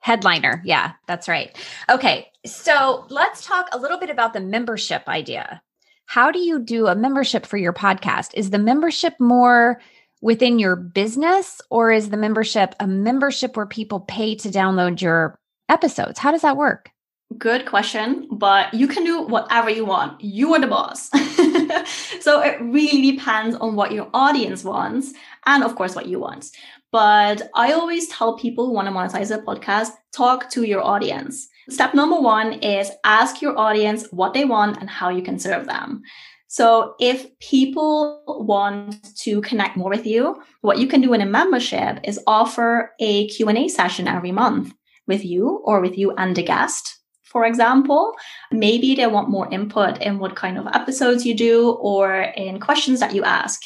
Headliner. 0.00 0.60
Yeah, 0.66 0.92
that's 1.06 1.28
right. 1.28 1.56
Okay. 1.90 2.26
So 2.44 3.06
let's 3.08 3.46
talk 3.46 3.68
a 3.72 3.78
little 3.78 3.98
bit 3.98 4.10
about 4.10 4.34
the 4.34 4.40
membership 4.40 5.08
idea. 5.08 5.62
How 6.04 6.30
do 6.30 6.38
you 6.38 6.58
do 6.58 6.86
a 6.88 6.94
membership 6.94 7.46
for 7.46 7.56
your 7.56 7.72
podcast? 7.72 8.32
Is 8.34 8.50
the 8.50 8.58
membership 8.58 9.14
more 9.18 9.80
within 10.20 10.58
your 10.58 10.76
business 10.76 11.62
or 11.70 11.90
is 11.90 12.10
the 12.10 12.18
membership 12.18 12.74
a 12.78 12.86
membership 12.86 13.56
where 13.56 13.64
people 13.64 14.00
pay 14.00 14.34
to 14.34 14.50
download 14.50 15.00
your 15.00 15.38
episodes? 15.70 16.18
How 16.18 16.30
does 16.30 16.42
that 16.42 16.58
work? 16.58 16.90
Good 17.38 17.66
question, 17.66 18.28
but 18.30 18.72
you 18.74 18.86
can 18.86 19.04
do 19.04 19.22
whatever 19.22 19.70
you 19.70 19.84
want. 19.84 20.20
You 20.20 20.54
are 20.54 20.60
the 20.60 20.66
boss. 20.66 21.08
so 22.20 22.40
it 22.40 22.60
really 22.60 23.12
depends 23.12 23.56
on 23.56 23.76
what 23.76 23.92
your 23.92 24.08
audience 24.12 24.62
wants 24.62 25.12
and, 25.46 25.64
of 25.64 25.74
course, 25.74 25.94
what 25.94 26.06
you 26.06 26.20
want. 26.20 26.50
But 26.92 27.50
I 27.54 27.72
always 27.72 28.08
tell 28.08 28.36
people 28.36 28.66
who 28.66 28.72
want 28.72 28.88
to 28.88 28.92
monetize 28.92 29.34
a 29.34 29.42
podcast 29.42 29.92
talk 30.12 30.50
to 30.50 30.64
your 30.64 30.82
audience. 30.82 31.48
Step 31.70 31.94
number 31.94 32.20
one 32.20 32.52
is 32.54 32.92
ask 33.04 33.40
your 33.40 33.58
audience 33.58 34.06
what 34.10 34.34
they 34.34 34.44
want 34.44 34.78
and 34.78 34.90
how 34.90 35.08
you 35.08 35.22
can 35.22 35.38
serve 35.38 35.66
them. 35.66 36.02
So 36.48 36.94
if 37.00 37.36
people 37.40 38.22
want 38.26 39.16
to 39.22 39.40
connect 39.40 39.76
more 39.76 39.90
with 39.90 40.06
you, 40.06 40.40
what 40.60 40.78
you 40.78 40.86
can 40.86 41.00
do 41.00 41.14
in 41.14 41.20
a 41.20 41.26
membership 41.26 41.98
is 42.04 42.20
offer 42.26 42.92
a 43.00 43.26
Q&A 43.28 43.66
session 43.68 44.06
every 44.06 44.30
month 44.30 44.72
with 45.08 45.24
you 45.24 45.62
or 45.64 45.80
with 45.80 45.98
you 45.98 46.12
and 46.12 46.36
a 46.38 46.42
guest 46.42 47.00
for 47.34 47.44
example. 47.44 48.14
Maybe 48.52 48.94
they 48.94 49.08
want 49.08 49.28
more 49.28 49.52
input 49.52 50.00
in 50.00 50.20
what 50.20 50.36
kind 50.36 50.56
of 50.56 50.68
episodes 50.68 51.26
you 51.26 51.34
do 51.34 51.72
or 51.80 52.22
in 52.36 52.60
questions 52.60 53.00
that 53.00 53.12
you 53.12 53.24
ask 53.24 53.60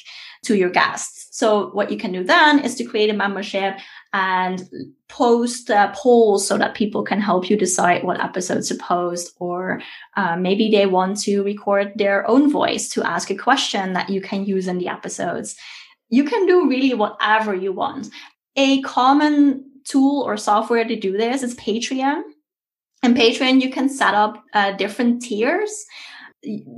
to 0.46 0.56
your 0.56 0.70
guests. 0.70 1.28
So 1.32 1.68
what 1.72 1.90
you 1.90 1.98
can 1.98 2.10
do 2.10 2.24
then 2.24 2.60
is 2.60 2.74
to 2.76 2.84
create 2.84 3.10
a 3.10 3.12
membership 3.24 3.76
and 4.14 4.62
post 5.10 5.70
uh, 5.70 5.92
polls 5.94 6.48
so 6.48 6.56
that 6.56 6.74
people 6.74 7.02
can 7.02 7.20
help 7.20 7.50
you 7.50 7.58
decide 7.58 8.04
what 8.04 8.24
episodes 8.24 8.68
to 8.68 8.74
post 8.76 9.36
or 9.38 9.82
uh, 10.16 10.34
maybe 10.36 10.70
they 10.70 10.86
want 10.86 11.20
to 11.20 11.42
record 11.42 11.92
their 11.96 12.26
own 12.26 12.50
voice 12.50 12.88
to 12.88 13.06
ask 13.06 13.28
a 13.30 13.34
question 13.34 13.92
that 13.92 14.08
you 14.08 14.22
can 14.22 14.46
use 14.46 14.66
in 14.66 14.78
the 14.78 14.88
episodes 14.88 15.56
you 16.08 16.24
can 16.24 16.46
do 16.46 16.68
really 16.68 16.94
whatever 16.94 17.54
you 17.54 17.70
want 17.70 18.08
a 18.56 18.80
common 18.80 19.62
tool 19.84 20.22
or 20.22 20.38
software 20.38 20.86
to 20.86 20.96
do 20.96 21.12
this 21.18 21.42
is 21.42 21.54
patreon 21.56 22.22
and 23.02 23.16
Patreon, 23.16 23.60
you 23.60 23.70
can 23.70 23.88
set 23.88 24.14
up 24.14 24.42
uh, 24.54 24.72
different 24.72 25.22
tiers. 25.22 25.84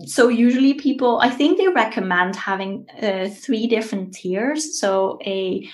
So 0.06 0.28
usually 0.28 0.74
people, 0.74 1.18
I 1.20 1.30
think 1.30 1.59
they 1.59 1.68
recommend 1.68 2.37
having 2.37 2.87
uh, 3.00 3.28
three 3.28 3.66
different 3.66 4.14
tiers. 4.14 4.78
So 4.78 5.18
a, 5.24 5.68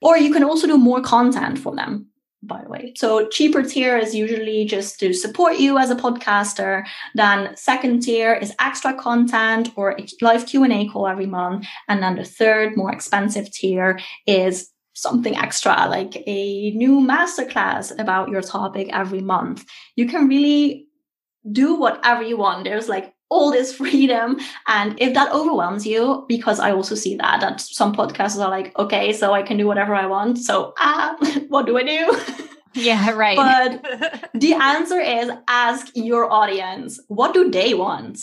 or 0.00 0.18
you 0.18 0.32
can 0.32 0.44
also 0.44 0.66
do 0.66 0.78
more 0.78 1.00
content 1.00 1.58
for 1.58 1.74
them 1.74 2.10
by 2.42 2.62
the 2.62 2.68
way. 2.68 2.92
So 2.96 3.28
cheaper 3.28 3.62
tier 3.62 3.98
is 3.98 4.14
usually 4.14 4.64
just 4.64 4.98
to 5.00 5.12
support 5.12 5.58
you 5.58 5.78
as 5.78 5.90
a 5.90 5.94
podcaster. 5.94 6.86
Then 7.14 7.54
second 7.56 8.00
tier 8.00 8.32
is 8.34 8.54
extra 8.58 8.94
content 8.94 9.70
or 9.76 9.92
a 9.92 10.06
live 10.22 10.46
Q&A 10.46 10.88
call 10.88 11.06
every 11.06 11.26
month. 11.26 11.66
And 11.88 12.02
then 12.02 12.16
the 12.16 12.24
third 12.24 12.76
more 12.76 12.92
expensive 12.92 13.50
tier 13.52 14.00
is 14.26 14.70
something 14.94 15.36
extra, 15.36 15.86
like 15.88 16.22
a 16.26 16.70
new 16.72 17.00
masterclass 17.00 17.96
about 17.98 18.28
your 18.28 18.42
topic 18.42 18.88
every 18.92 19.20
month. 19.20 19.64
You 19.96 20.06
can 20.06 20.28
really 20.28 20.86
do 21.50 21.74
whatever 21.74 22.22
you 22.22 22.36
want. 22.36 22.64
There's 22.64 22.88
like 22.88 23.14
all 23.30 23.50
this 23.50 23.72
freedom. 23.76 24.38
And 24.68 25.00
if 25.00 25.14
that 25.14 25.32
overwhelms 25.32 25.86
you, 25.86 26.24
because 26.28 26.60
I 26.60 26.72
also 26.72 26.94
see 26.94 27.16
that, 27.16 27.40
that 27.40 27.60
some 27.60 27.94
podcasts 27.94 28.38
are 28.38 28.50
like, 28.50 28.76
okay, 28.78 29.12
so 29.12 29.32
I 29.32 29.42
can 29.42 29.56
do 29.56 29.66
whatever 29.66 29.94
I 29.94 30.06
want. 30.06 30.38
So, 30.38 30.74
ah, 30.78 31.16
what 31.48 31.66
do 31.66 31.78
I 31.78 31.82
do? 31.84 32.20
Yeah, 32.74 33.10
right. 33.14 33.36
But 33.36 34.30
the 34.34 34.54
answer 34.54 35.00
is 35.00 35.30
ask 35.48 35.90
your 35.94 36.30
audience 36.30 37.00
what 37.08 37.34
do 37.34 37.50
they 37.50 37.74
want? 37.74 38.20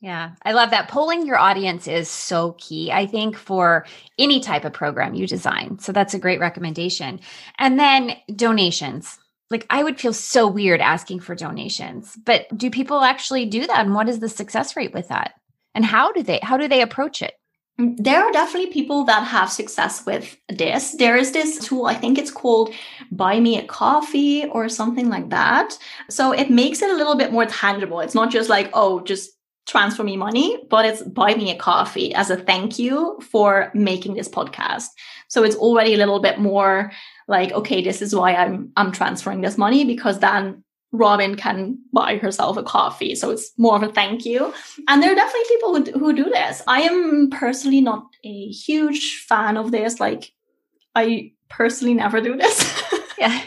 Yeah, 0.00 0.32
I 0.42 0.52
love 0.52 0.70
that. 0.70 0.88
Polling 0.88 1.26
your 1.26 1.38
audience 1.38 1.88
is 1.88 2.10
so 2.10 2.56
key, 2.58 2.92
I 2.92 3.06
think, 3.06 3.36
for 3.36 3.86
any 4.18 4.40
type 4.40 4.64
of 4.64 4.74
program 4.74 5.14
you 5.14 5.26
design. 5.26 5.78
So 5.78 5.92
that's 5.92 6.12
a 6.12 6.18
great 6.18 6.40
recommendation. 6.40 7.20
And 7.58 7.78
then 7.78 8.16
donations. 8.36 9.18
Like, 9.50 9.66
I 9.70 9.82
would 9.82 10.00
feel 10.00 10.12
so 10.12 10.46
weird 10.46 10.80
asking 10.80 11.20
for 11.20 11.34
donations, 11.34 12.18
but 12.24 12.46
do 12.56 12.70
people 12.70 13.02
actually 13.02 13.46
do 13.46 13.66
that? 13.66 13.84
And 13.84 13.94
what 13.94 14.08
is 14.08 14.18
the 14.18 14.28
success 14.28 14.76
rate 14.76 14.92
with 14.92 15.08
that? 15.08 15.34
And 15.74 15.84
how 15.84 16.12
do 16.12 16.22
they 16.22 16.40
how 16.42 16.56
do 16.56 16.68
they 16.68 16.82
approach 16.82 17.22
it? 17.22 17.34
Mm, 17.78 17.96
there 17.98 18.22
are 18.22 18.32
definitely 18.32 18.72
people 18.72 19.04
that 19.04 19.26
have 19.26 19.50
success 19.50 20.06
with 20.06 20.36
this. 20.48 20.92
There 20.92 21.16
is 21.16 21.32
this 21.32 21.66
tool, 21.66 21.86
I 21.86 21.94
think 21.94 22.18
it's 22.18 22.30
called 22.30 22.72
Buy 23.10 23.40
Me 23.40 23.58
a 23.58 23.66
Coffee 23.66 24.46
or 24.46 24.68
something 24.68 25.08
like 25.08 25.30
that. 25.30 25.76
So 26.08 26.32
it 26.32 26.50
makes 26.50 26.82
it 26.82 26.90
a 26.90 26.96
little 26.96 27.16
bit 27.16 27.32
more 27.32 27.46
tangible. 27.46 28.00
It's 28.00 28.14
not 28.14 28.30
just 28.30 28.48
like, 28.48 28.70
oh, 28.74 29.00
just 29.00 29.30
transfer 29.66 30.04
me 30.04 30.16
money, 30.16 30.58
but 30.68 30.84
it's 30.84 31.02
buy 31.02 31.34
me 31.34 31.50
a 31.50 31.56
coffee 31.56 32.14
as 32.14 32.30
a 32.30 32.36
thank 32.36 32.78
you 32.78 33.18
for 33.30 33.70
making 33.74 34.14
this 34.14 34.28
podcast. 34.28 34.88
So 35.28 35.42
it's 35.42 35.56
already 35.56 35.94
a 35.94 35.98
little 35.98 36.20
bit 36.20 36.38
more 36.38 36.92
like, 37.28 37.52
okay, 37.52 37.82
this 37.82 38.02
is 38.02 38.14
why 38.14 38.34
I'm 38.34 38.72
I'm 38.76 38.92
transferring 38.92 39.40
this 39.40 39.58
money 39.58 39.84
because 39.84 40.20
then 40.20 40.62
Robin 40.94 41.34
can 41.34 41.78
buy 41.92 42.18
herself 42.18 42.56
a 42.56 42.62
coffee. 42.62 43.16
So 43.16 43.30
it's 43.30 43.52
more 43.58 43.74
of 43.74 43.82
a 43.82 43.92
thank 43.92 44.24
you. 44.24 44.54
And 44.86 45.02
there 45.02 45.10
are 45.10 45.16
definitely 45.16 45.48
people 45.48 45.74
who, 45.74 45.98
who 45.98 46.12
do 46.12 46.30
this. 46.30 46.62
I 46.68 46.82
am 46.82 47.30
personally 47.30 47.80
not 47.80 48.06
a 48.24 48.46
huge 48.48 49.24
fan 49.28 49.56
of 49.56 49.72
this. 49.72 49.98
Like, 49.98 50.32
I 50.94 51.32
personally 51.48 51.94
never 51.94 52.20
do 52.20 52.36
this. 52.36 52.82
yeah. 53.18 53.42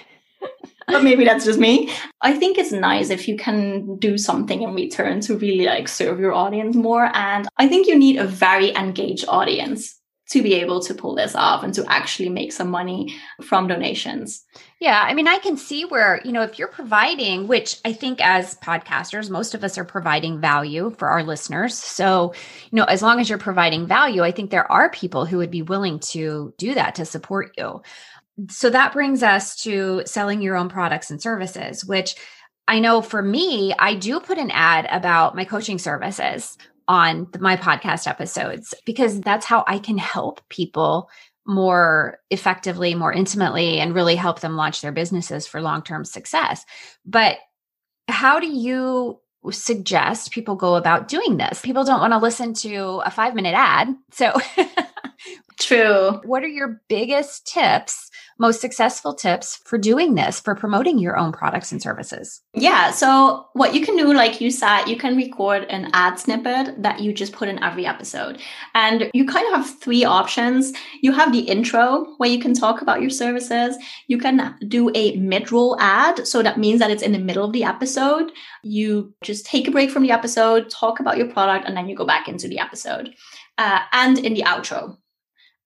But 0.88 1.04
maybe 1.04 1.26
that's 1.26 1.46
just 1.46 1.60
me. 1.60 1.92
I 2.22 2.34
think 2.34 2.58
it's 2.58 2.72
nice 2.72 3.10
if 3.10 3.28
you 3.28 3.38
can 3.38 3.98
do 3.98 4.18
something 4.18 4.62
in 4.62 4.74
return 4.74 5.22
to 5.22 5.38
really 5.38 5.66
like 5.66 5.88
serve 5.88 6.20
your 6.20 6.34
audience 6.34 6.76
more. 6.76 7.12
And 7.14 7.48
I 7.58 7.68
think 7.68 7.88
you 7.88 7.98
need 7.98 8.18
a 8.18 8.26
very 8.26 8.74
engaged 8.74 9.26
audience 9.28 9.94
to 10.30 10.44
be 10.44 10.56
able 10.56 10.82
to 10.82 10.94
pull 10.94 11.16
this 11.16 11.36
off 11.36 11.64
and 11.64 11.74
to 11.74 11.86
actually 11.88 12.28
make 12.28 12.52
some 12.52 12.70
money 12.70 13.16
from 13.42 13.68
donations. 13.68 14.44
Yeah, 14.80 15.02
I 15.02 15.14
mean, 15.14 15.28
I 15.28 15.38
can 15.38 15.56
see 15.56 15.86
where, 15.86 16.22
you 16.26 16.34
know, 16.34 16.42
if 16.44 16.60
you're 16.60 16.68
providing, 16.68 17.48
which 17.48 17.80
I 17.86 17.94
think 17.94 18.20
as 18.22 18.56
podcasters, 18.56 19.30
most 19.30 19.56
of 19.56 19.64
us 19.64 19.78
are 19.78 19.86
providing 19.86 20.42
value 20.42 20.94
for 20.98 21.08
our 21.08 21.24
listeners. 21.24 21.78
So, 21.78 22.34
you 22.72 22.76
know, 22.76 22.84
as 22.84 23.02
long 23.02 23.22
as 23.22 23.30
you're 23.30 23.38
providing 23.38 23.88
value, 23.88 24.24
I 24.24 24.32
think 24.32 24.52
there 24.52 24.70
are 24.70 24.90
people 24.90 25.26
who 25.26 25.38
would 25.38 25.52
be 25.52 25.62
willing 25.62 26.00
to 26.12 26.54
do 26.58 26.74
that 26.74 26.96
to 26.96 27.06
support 27.06 27.54
you. 27.58 27.82
So 28.50 28.70
that 28.70 28.94
brings 28.94 29.24
us 29.24 29.56
to 29.64 30.04
selling 30.06 30.42
your 30.42 30.56
own 30.56 30.70
products 30.70 31.10
and 31.10 31.22
services, 31.22 31.84
which 31.84 32.16
I 32.68 32.80
know 32.80 33.02
for 33.02 33.22
me, 33.22 33.74
I 33.80 33.96
do 33.96 34.20
put 34.20 34.38
an 34.38 34.52
ad 34.52 34.88
about 34.92 35.36
my 35.36 35.46
coaching 35.46 35.80
services 35.80 36.58
on 36.88 37.28
the, 37.32 37.40
my 37.40 37.58
podcast 37.58 38.08
episodes 38.08 38.74
because 38.86 39.20
that's 39.22 39.46
how 39.46 39.64
I 39.68 39.80
can 39.80 39.98
help 39.98 40.42
people 40.50 41.10
more 41.46 42.20
effectively, 42.30 42.94
more 42.94 43.14
intimately, 43.14 43.80
and 43.80 43.96
really 43.96 44.16
help 44.16 44.42
them 44.42 44.58
launch 44.58 44.82
their 44.82 44.92
businesses 44.92 45.48
for 45.48 45.62
long 45.62 45.82
term 45.82 46.04
success. 46.04 46.66
But 47.06 47.38
how 48.10 48.40
do 48.40 48.48
you 48.48 49.20
suggest 49.50 50.32
people 50.32 50.56
go 50.56 50.76
about 50.76 51.08
doing 51.08 51.38
this? 51.38 51.62
People 51.62 51.86
don't 51.86 52.02
want 52.02 52.12
to 52.12 52.20
listen 52.20 52.54
to 52.56 53.02
a 53.06 53.10
five 53.10 53.34
minute 53.34 53.56
ad. 53.56 53.96
So, 54.12 54.34
true. 55.60 56.22
What 56.24 56.44
are 56.44 56.48
your 56.48 56.82
biggest 56.88 57.48
tips 57.48 58.10
most 58.40 58.62
successful 58.62 59.14
tips 59.14 59.60
for 59.66 59.78
doing 59.78 60.16
this, 60.16 60.40
for 60.40 60.56
promoting 60.56 61.00
your 61.00 61.18
own 61.18 61.32
products 61.32 61.72
and 61.72 61.82
services? 61.82 62.42
Yeah. 62.54 62.92
So, 62.92 63.48
what 63.54 63.74
you 63.74 63.86
can 63.86 63.98
do, 63.98 64.14
like 64.14 64.40
you 64.42 64.52
said, 64.52 64.86
you 64.86 64.98
can 64.98 65.16
record 65.16 65.64
an 65.70 65.90
ad 65.94 66.20
snippet 66.20 66.82
that 66.82 67.00
you 67.00 67.14
just 67.14 67.34
put 67.34 67.50
in 67.50 67.62
every 67.64 67.86
episode. 67.86 68.40
And 68.76 69.10
you 69.14 69.26
kind 69.26 69.48
of 69.48 69.62
have 69.62 69.80
three 69.80 70.06
options. 70.06 70.74
You 71.02 71.12
have 71.14 71.32
the 71.32 71.40
intro 71.40 72.06
where 72.18 72.30
you 72.30 72.40
can 72.40 72.54
talk 72.54 72.82
about 72.82 73.02
your 73.02 73.10
services. 73.10 73.78
You 74.08 74.18
can 74.18 74.56
do 74.68 74.92
a 74.94 75.16
mid 75.18 75.52
roll 75.52 75.80
ad. 75.80 76.28
So, 76.28 76.44
that 76.44 76.60
means 76.60 76.80
that 76.80 76.92
it's 76.92 77.04
in 77.04 77.12
the 77.12 77.20
middle 77.20 77.46
of 77.46 77.54
the 77.54 77.64
episode. 77.64 78.32
You 78.64 79.14
just 79.22 79.46
take 79.46 79.68
a 79.68 79.72
break 79.72 79.90
from 79.90 80.04
the 80.04 80.12
episode, 80.12 80.70
talk 80.70 81.00
about 81.00 81.18
your 81.18 81.28
product, 81.32 81.68
and 81.68 81.76
then 81.76 81.90
you 81.90 81.96
go 81.96 82.06
back 82.06 82.28
into 82.28 82.48
the 82.48 82.60
episode. 82.60 83.14
Uh, 83.58 83.80
and 83.92 84.20
in 84.20 84.36
the 84.36 84.44
outro. 84.44 84.98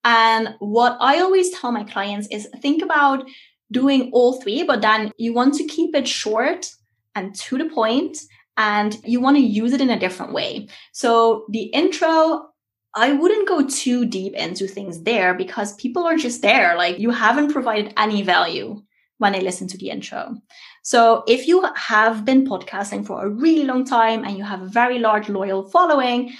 And 0.04 0.54
what 0.58 0.96
I 1.00 1.20
always 1.20 1.50
tell 1.50 1.72
my 1.72 1.84
clients 1.84 2.28
is 2.30 2.48
think 2.60 2.82
about 2.82 3.24
doing 3.70 4.10
all 4.12 4.40
three, 4.40 4.62
but 4.62 4.82
then 4.82 5.12
you 5.16 5.32
want 5.32 5.54
to 5.54 5.64
keep 5.64 5.94
it 5.94 6.06
short 6.06 6.70
and 7.14 7.34
to 7.34 7.58
the 7.58 7.68
point, 7.68 8.18
and 8.56 8.98
you 9.04 9.20
want 9.20 9.36
to 9.36 9.42
use 9.42 9.72
it 9.72 9.80
in 9.80 9.90
a 9.90 9.98
different 9.98 10.32
way. 10.32 10.68
So 10.92 11.46
the 11.50 11.64
intro, 11.64 12.48
I 12.94 13.12
wouldn't 13.12 13.48
go 13.48 13.66
too 13.66 14.04
deep 14.06 14.34
into 14.34 14.66
things 14.66 15.02
there 15.02 15.34
because 15.34 15.74
people 15.76 16.04
are 16.06 16.16
just 16.16 16.42
there. 16.42 16.76
Like 16.76 16.98
you 16.98 17.10
haven't 17.10 17.52
provided 17.52 17.94
any 17.96 18.22
value 18.22 18.82
when 19.18 19.32
they 19.32 19.40
listen 19.40 19.68
to 19.68 19.78
the 19.78 19.88
intro. 19.88 20.36
So 20.82 21.22
if 21.28 21.46
you 21.46 21.66
have 21.76 22.24
been 22.24 22.46
podcasting 22.46 23.06
for 23.06 23.24
a 23.24 23.28
really 23.30 23.64
long 23.64 23.84
time 23.84 24.24
and 24.24 24.36
you 24.36 24.44
have 24.44 24.62
a 24.62 24.68
very 24.68 24.98
large 24.98 25.28
loyal 25.28 25.68
following, 25.70 26.32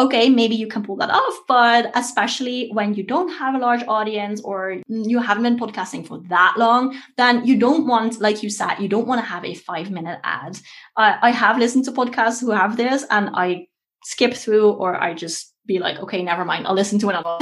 okay, 0.00 0.28
maybe 0.28 0.54
you 0.54 0.66
can 0.66 0.82
pull 0.82 0.96
that 0.96 1.10
off. 1.10 1.34
But 1.46 1.92
especially 1.94 2.70
when 2.72 2.94
you 2.94 3.02
don't 3.02 3.28
have 3.28 3.54
a 3.54 3.58
large 3.58 3.84
audience 3.86 4.40
or 4.40 4.78
you 4.88 5.18
haven't 5.20 5.44
been 5.44 5.58
podcasting 5.58 6.06
for 6.06 6.18
that 6.28 6.54
long, 6.56 6.96
then 7.16 7.46
you 7.46 7.58
don't 7.58 7.86
want, 7.86 8.20
like 8.20 8.42
you 8.42 8.50
said, 8.50 8.78
you 8.78 8.88
don't 8.88 9.06
want 9.06 9.20
to 9.20 9.26
have 9.26 9.44
a 9.44 9.54
five 9.54 9.90
minute 9.90 10.20
ad. 10.24 10.58
Uh, 10.96 11.16
I 11.20 11.30
have 11.30 11.58
listened 11.58 11.84
to 11.84 11.92
podcasts 11.92 12.40
who 12.40 12.50
have 12.50 12.76
this 12.76 13.04
and 13.10 13.30
I 13.34 13.66
skip 14.04 14.34
through 14.34 14.70
or 14.70 15.00
I 15.00 15.14
just 15.14 15.54
be 15.66 15.78
like, 15.78 15.98
okay, 15.98 16.22
never 16.22 16.44
mind. 16.44 16.66
I'll 16.66 16.74
listen 16.74 16.98
to 17.00 17.08
another 17.10 17.38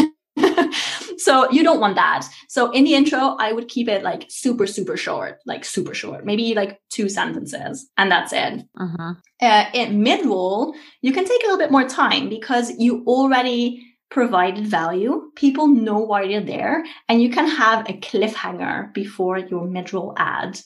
so 1.19 1.51
you 1.51 1.63
don't 1.63 1.81
want 1.81 1.97
that. 1.97 2.27
So 2.49 2.71
in 2.71 2.85
the 2.85 2.95
intro, 2.95 3.37
I 3.39 3.53
would 3.53 3.69
keep 3.69 3.89
it 3.89 4.03
like 4.03 4.27
super, 4.29 4.67
super 4.67 4.97
short, 4.97 5.41
like 5.47 5.65
super 5.65 5.93
short, 5.93 6.25
maybe 6.25 6.55
like 6.55 6.81
two 6.91 7.09
sentences, 7.09 7.91
and 7.99 8.11
that's 8.11 8.33
it. 8.33 8.65
Uh-huh. 8.79 9.15
Uh, 9.43 9.65
in 9.75 10.03
mid 10.03 10.25
roll, 10.25 10.75
you 11.03 11.13
can 11.13 11.25
take 11.25 11.43
a 11.43 11.47
little 11.47 11.59
bit 11.59 11.73
more 11.73 11.89
time 11.89 12.29
because 12.29 12.73
you 12.79 13.05
already 13.07 13.85
provided 14.11 14.67
value. 14.67 15.31
People 15.35 15.67
know 15.67 15.99
why 15.99 16.23
you're 16.23 16.41
there, 16.41 16.85
and 17.09 17.21
you 17.21 17.31
can 17.31 17.49
have 17.49 17.89
a 17.89 17.95
cliffhanger 17.95 18.95
before 18.95 19.39
your 19.39 19.67
mid 19.67 19.93
roll 19.93 20.15
ad. 20.17 20.61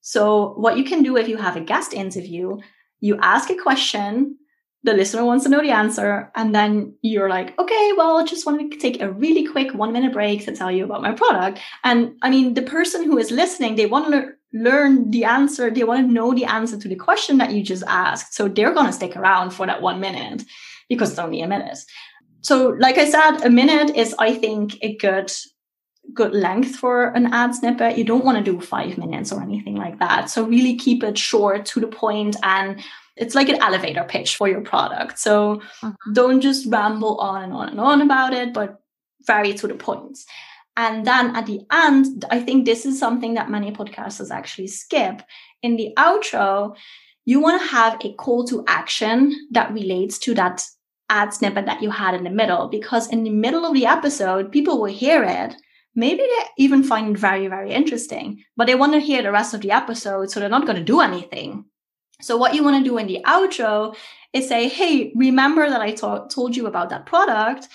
So 0.00 0.54
what 0.54 0.76
you 0.76 0.84
can 0.84 1.04
do 1.04 1.16
if 1.16 1.28
you 1.28 1.36
have 1.36 1.56
a 1.56 1.60
guest 1.60 1.94
interview, 1.94 2.58
you 3.00 3.18
ask 3.22 3.50
a 3.50 3.56
question 3.56 4.36
the 4.84 4.94
listener 4.94 5.24
wants 5.24 5.44
to 5.44 5.50
know 5.50 5.60
the 5.60 5.70
answer 5.70 6.30
and 6.34 6.54
then 6.54 6.94
you're 7.02 7.28
like 7.28 7.58
okay 7.58 7.92
well 7.96 8.18
i 8.18 8.24
just 8.24 8.46
want 8.46 8.72
to 8.72 8.78
take 8.78 9.00
a 9.00 9.10
really 9.10 9.46
quick 9.46 9.72
one 9.74 9.92
minute 9.92 10.12
break 10.12 10.44
to 10.44 10.54
tell 10.54 10.70
you 10.70 10.84
about 10.84 11.02
my 11.02 11.12
product. 11.12 11.60
And 11.84 12.14
i 12.22 12.30
mean 12.30 12.54
the 12.54 12.62
person 12.62 13.04
who 13.04 13.18
is 13.18 13.30
listening 13.30 13.76
they 13.76 13.86
want 13.86 14.06
to 14.06 14.16
le- 14.16 14.32
learn 14.52 15.10
the 15.10 15.24
answer 15.24 15.70
they 15.70 15.84
want 15.84 16.06
to 16.06 16.12
know 16.12 16.34
the 16.34 16.44
answer 16.44 16.78
to 16.78 16.88
the 16.88 16.96
question 16.96 17.38
that 17.38 17.52
you 17.52 17.62
just 17.62 17.84
asked 17.86 18.34
so 18.34 18.48
they're 18.48 18.74
going 18.74 18.86
to 18.86 18.92
stick 18.92 19.16
around 19.16 19.50
for 19.50 19.66
that 19.66 19.82
one 19.82 20.00
minute 20.00 20.42
because 20.88 21.10
it's 21.10 21.18
only 21.18 21.40
a 21.40 21.48
minute. 21.48 21.78
So 22.42 22.76
like 22.78 22.98
i 22.98 23.08
said 23.08 23.44
a 23.44 23.50
minute 23.50 23.96
is 23.96 24.14
i 24.18 24.34
think 24.34 24.76
a 24.82 24.96
good 24.96 25.32
good 26.12 26.34
length 26.34 26.74
for 26.74 27.10
an 27.10 27.32
ad 27.32 27.54
snippet. 27.54 27.96
You 27.96 28.02
don't 28.04 28.24
want 28.24 28.36
to 28.36 28.52
do 28.52 28.60
five 28.60 28.98
minutes 28.98 29.32
or 29.32 29.40
anything 29.40 29.76
like 29.76 30.00
that 30.00 30.28
so 30.28 30.44
really 30.44 30.76
keep 30.76 31.04
it 31.04 31.16
short 31.16 31.64
to 31.66 31.80
the 31.80 31.86
point 31.86 32.36
and 32.42 32.82
it's 33.16 33.34
like 33.34 33.48
an 33.48 33.62
elevator 33.62 34.04
pitch 34.04 34.36
for 34.36 34.48
your 34.48 34.62
product. 34.62 35.18
So 35.18 35.62
mm-hmm. 35.80 36.12
don't 36.12 36.40
just 36.40 36.66
ramble 36.66 37.18
on 37.18 37.42
and 37.44 37.52
on 37.52 37.68
and 37.68 37.80
on 37.80 38.00
about 38.00 38.32
it, 38.32 38.52
but 38.54 38.80
very 39.26 39.52
to 39.54 39.66
the 39.66 39.74
point. 39.74 40.18
And 40.76 41.06
then 41.06 41.36
at 41.36 41.46
the 41.46 41.60
end, 41.70 42.24
I 42.30 42.40
think 42.40 42.64
this 42.64 42.86
is 42.86 42.98
something 42.98 43.34
that 43.34 43.50
many 43.50 43.72
podcasters 43.72 44.30
actually 44.30 44.68
skip. 44.68 45.22
In 45.62 45.76
the 45.76 45.92
outro, 45.98 46.74
you 47.24 47.40
want 47.40 47.60
to 47.60 47.68
have 47.68 48.00
a 48.02 48.14
call 48.14 48.44
to 48.46 48.64
action 48.66 49.48
that 49.50 49.72
relates 49.72 50.18
to 50.20 50.34
that 50.34 50.64
ad 51.10 51.34
snippet 51.34 51.66
that 51.66 51.82
you 51.82 51.90
had 51.90 52.14
in 52.14 52.24
the 52.24 52.30
middle, 52.30 52.68
because 52.68 53.06
in 53.08 53.22
the 53.22 53.30
middle 53.30 53.66
of 53.66 53.74
the 53.74 53.84
episode, 53.84 54.50
people 54.50 54.80
will 54.80 54.86
hear 54.86 55.22
it. 55.22 55.54
Maybe 55.94 56.22
they 56.22 56.44
even 56.56 56.82
find 56.82 57.14
it 57.14 57.20
very, 57.20 57.48
very 57.48 57.70
interesting, 57.70 58.42
but 58.56 58.66
they 58.66 58.74
want 58.74 58.94
to 58.94 58.98
hear 58.98 59.22
the 59.22 59.30
rest 59.30 59.52
of 59.52 59.60
the 59.60 59.72
episode, 59.72 60.30
so 60.30 60.40
they're 60.40 60.48
not 60.48 60.64
going 60.64 60.78
to 60.78 60.82
do 60.82 61.00
anything. 61.00 61.66
So 62.22 62.36
what 62.36 62.54
you 62.54 62.62
want 62.62 62.82
to 62.82 62.88
do 62.88 62.98
in 62.98 63.06
the 63.06 63.20
outro 63.26 63.96
is 64.32 64.48
say, 64.48 64.68
hey, 64.68 65.12
remember 65.14 65.68
that 65.68 65.80
I 65.80 65.92
told 65.92 66.56
you 66.56 66.66
about 66.66 66.90
that 66.90 67.06
product. 67.06 67.68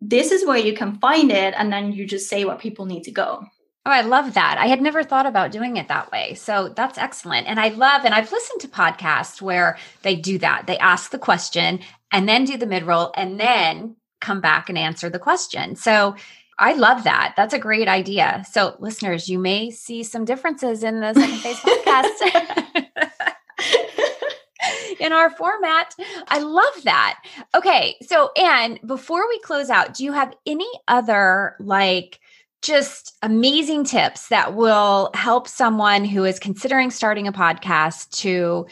This 0.00 0.32
is 0.32 0.46
where 0.46 0.58
you 0.58 0.74
can 0.74 0.98
find 0.98 1.30
it. 1.30 1.54
And 1.56 1.72
then 1.72 1.92
you 1.92 2.06
just 2.06 2.28
say 2.28 2.44
where 2.44 2.56
people 2.56 2.86
need 2.86 3.04
to 3.04 3.10
go. 3.10 3.44
Oh, 3.84 3.90
I 3.90 4.02
love 4.02 4.34
that. 4.34 4.58
I 4.58 4.68
had 4.68 4.80
never 4.80 5.02
thought 5.02 5.26
about 5.26 5.50
doing 5.50 5.76
it 5.76 5.88
that 5.88 6.12
way. 6.12 6.34
So 6.34 6.68
that's 6.68 6.98
excellent. 6.98 7.48
And 7.48 7.58
I 7.58 7.68
love, 7.68 8.04
and 8.04 8.14
I've 8.14 8.30
listened 8.30 8.60
to 8.60 8.68
podcasts 8.68 9.42
where 9.42 9.76
they 10.02 10.14
do 10.14 10.38
that. 10.38 10.68
They 10.68 10.78
ask 10.78 11.10
the 11.10 11.18
question 11.18 11.80
and 12.12 12.28
then 12.28 12.44
do 12.44 12.56
the 12.56 12.66
mid 12.66 12.84
roll 12.84 13.12
and 13.16 13.40
then 13.40 13.96
come 14.20 14.40
back 14.40 14.68
and 14.68 14.78
answer 14.78 15.10
the 15.10 15.18
question. 15.18 15.74
So 15.74 16.14
I 16.58 16.74
love 16.74 17.04
that. 17.04 17.34
That's 17.36 17.54
a 17.54 17.58
great 17.58 17.88
idea. 17.88 18.44
So, 18.50 18.76
listeners, 18.78 19.28
you 19.28 19.40
may 19.40 19.70
see 19.70 20.04
some 20.04 20.24
differences 20.24 20.84
in 20.84 21.00
the 21.00 21.12
Second 21.14 21.38
Phase 21.38 21.56
podcast. 21.56 23.34
in 25.00 25.12
our 25.12 25.30
format. 25.30 25.94
I 26.28 26.38
love 26.38 26.82
that. 26.84 27.20
Okay. 27.54 27.96
So, 28.02 28.30
Anne, 28.36 28.78
before 28.86 29.28
we 29.28 29.38
close 29.40 29.70
out, 29.70 29.94
do 29.94 30.04
you 30.04 30.12
have 30.12 30.34
any 30.46 30.70
other 30.88 31.56
like 31.58 32.20
just 32.62 33.16
amazing 33.22 33.84
tips 33.84 34.28
that 34.28 34.54
will 34.54 35.10
help 35.14 35.48
someone 35.48 36.04
who 36.04 36.24
is 36.24 36.38
considering 36.38 36.90
starting 36.90 37.26
a 37.26 37.32
podcast 37.32 38.10
to 38.20 38.66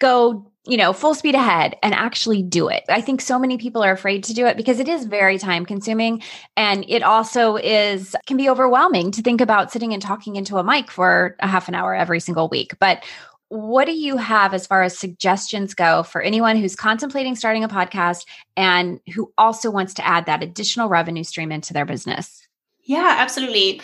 go 0.00 0.50
you 0.66 0.76
know, 0.76 0.92
full 0.92 1.14
speed 1.14 1.34
ahead 1.34 1.74
and 1.82 1.94
actually 1.94 2.42
do 2.42 2.68
it. 2.68 2.84
I 2.88 3.00
think 3.00 3.22
so 3.22 3.38
many 3.38 3.56
people 3.56 3.82
are 3.82 3.92
afraid 3.92 4.24
to 4.24 4.34
do 4.34 4.44
it 4.46 4.58
because 4.58 4.78
it 4.78 4.88
is 4.88 5.06
very 5.06 5.38
time 5.38 5.64
consuming 5.64 6.22
and 6.54 6.84
it 6.86 7.02
also 7.02 7.56
is 7.56 8.14
can 8.26 8.36
be 8.36 8.48
overwhelming 8.48 9.10
to 9.12 9.22
think 9.22 9.40
about 9.40 9.72
sitting 9.72 9.94
and 9.94 10.02
talking 10.02 10.36
into 10.36 10.58
a 10.58 10.64
mic 10.64 10.90
for 10.90 11.34
a 11.40 11.48
half 11.48 11.68
an 11.68 11.74
hour 11.74 11.94
every 11.94 12.20
single 12.20 12.48
week. 12.48 12.78
But 12.78 13.02
what 13.50 13.86
do 13.86 13.92
you 13.92 14.16
have 14.16 14.54
as 14.54 14.64
far 14.64 14.84
as 14.84 14.96
suggestions 14.96 15.74
go 15.74 16.04
for 16.04 16.22
anyone 16.22 16.56
who's 16.56 16.76
contemplating 16.76 17.34
starting 17.34 17.64
a 17.64 17.68
podcast 17.68 18.24
and 18.56 19.00
who 19.12 19.32
also 19.36 19.72
wants 19.72 19.92
to 19.94 20.06
add 20.06 20.26
that 20.26 20.42
additional 20.42 20.88
revenue 20.88 21.24
stream 21.24 21.50
into 21.50 21.72
their 21.72 21.84
business? 21.84 22.46
Yeah, 22.84 23.16
absolutely. 23.18 23.82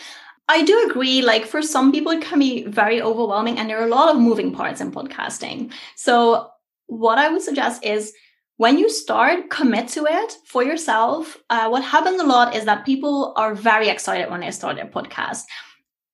I 0.48 0.62
do 0.62 0.88
agree. 0.88 1.20
Like 1.20 1.46
for 1.46 1.62
some 1.62 1.90
people, 1.90 2.12
it 2.12 2.22
can 2.22 2.38
be 2.38 2.64
very 2.64 3.02
overwhelming, 3.02 3.59
and 3.59 3.68
there 3.68 3.81
are 3.81 3.87
a 3.87 3.90
lot 3.90 4.09
of 4.09 4.20
moving 4.20 4.52
parts 4.52 4.81
in 4.81 4.92
podcasting. 4.92 5.72
So, 5.96 6.48
what 6.87 7.18
I 7.18 7.29
would 7.29 7.42
suggest 7.42 7.85
is 7.85 8.12
when 8.59 8.79
you 8.79 8.88
start, 8.88 9.50
commit 9.50 9.88
to 9.88 10.07
it 10.07 10.37
for 10.44 10.62
yourself. 10.62 11.37
Uh, 11.50 11.68
what 11.68 11.83
happens 11.83 12.20
a 12.20 12.24
lot 12.24 12.55
is 12.55 12.64
that 12.66 12.87
people 12.87 13.35
are 13.37 13.55
very 13.55 13.88
excited 13.88 14.31
when 14.31 14.40
they 14.40 14.52
start 14.52 14.76
their 14.76 14.87
podcast. 14.87 15.42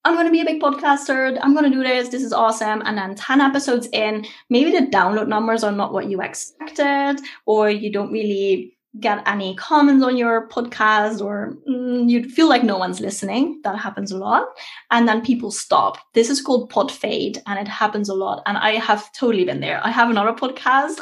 I'm 0.05 0.15
going 0.15 0.27
to 0.27 0.33
be 0.33 0.41
a 0.41 0.45
big 0.45 0.61
podcaster. 0.61 1.39
I'm 1.43 1.55
going 1.55 1.71
to 1.71 1.77
do 1.77 1.83
this. 1.83 2.09
This 2.09 2.23
is 2.23 2.33
awesome. 2.33 2.83
And 2.85 2.99
then 2.99 3.15
10 3.15 3.41
episodes 3.41 3.89
in, 3.93 4.27
maybe 4.51 4.73
the 4.73 4.87
download 4.87 5.29
numbers 5.29 5.63
are 5.63 5.73
not 5.73 5.93
what 5.93 6.11
you 6.11 6.21
expected, 6.21 7.21
or 7.47 7.71
you 7.71 7.93
don't 7.93 8.13
really 8.13 8.77
get 9.01 9.27
any 9.27 9.55
comments 9.57 10.05
on 10.05 10.17
your 10.19 10.49
podcast 10.49 11.25
or 11.25 11.57
mm, 11.67 12.11
you 12.11 12.29
feel 12.29 12.49
like 12.49 12.63
no 12.63 12.77
one's 12.77 13.01
listening. 13.01 13.59
That 13.65 13.79
happens 13.79 14.13
a 14.13 14.19
lot. 14.19 14.47
And 14.91 15.09
then 15.09 15.23
people 15.23 15.51
stop. 15.51 15.97
This 16.13 16.29
is 16.29 16.43
called 16.43 16.69
pod 16.69 16.93
fade 16.93 17.41
and 17.47 17.59
it 17.59 17.69
happens 17.69 18.11
a 18.11 18.15
lot. 18.15 18.43
And 18.45 18.59
I 18.59 18.73
have 18.73 19.11
totally 19.13 19.45
been 19.45 19.61
there. 19.61 19.81
I 19.83 19.91
have 19.91 20.11
another 20.11 20.33
podcast. 20.33 21.01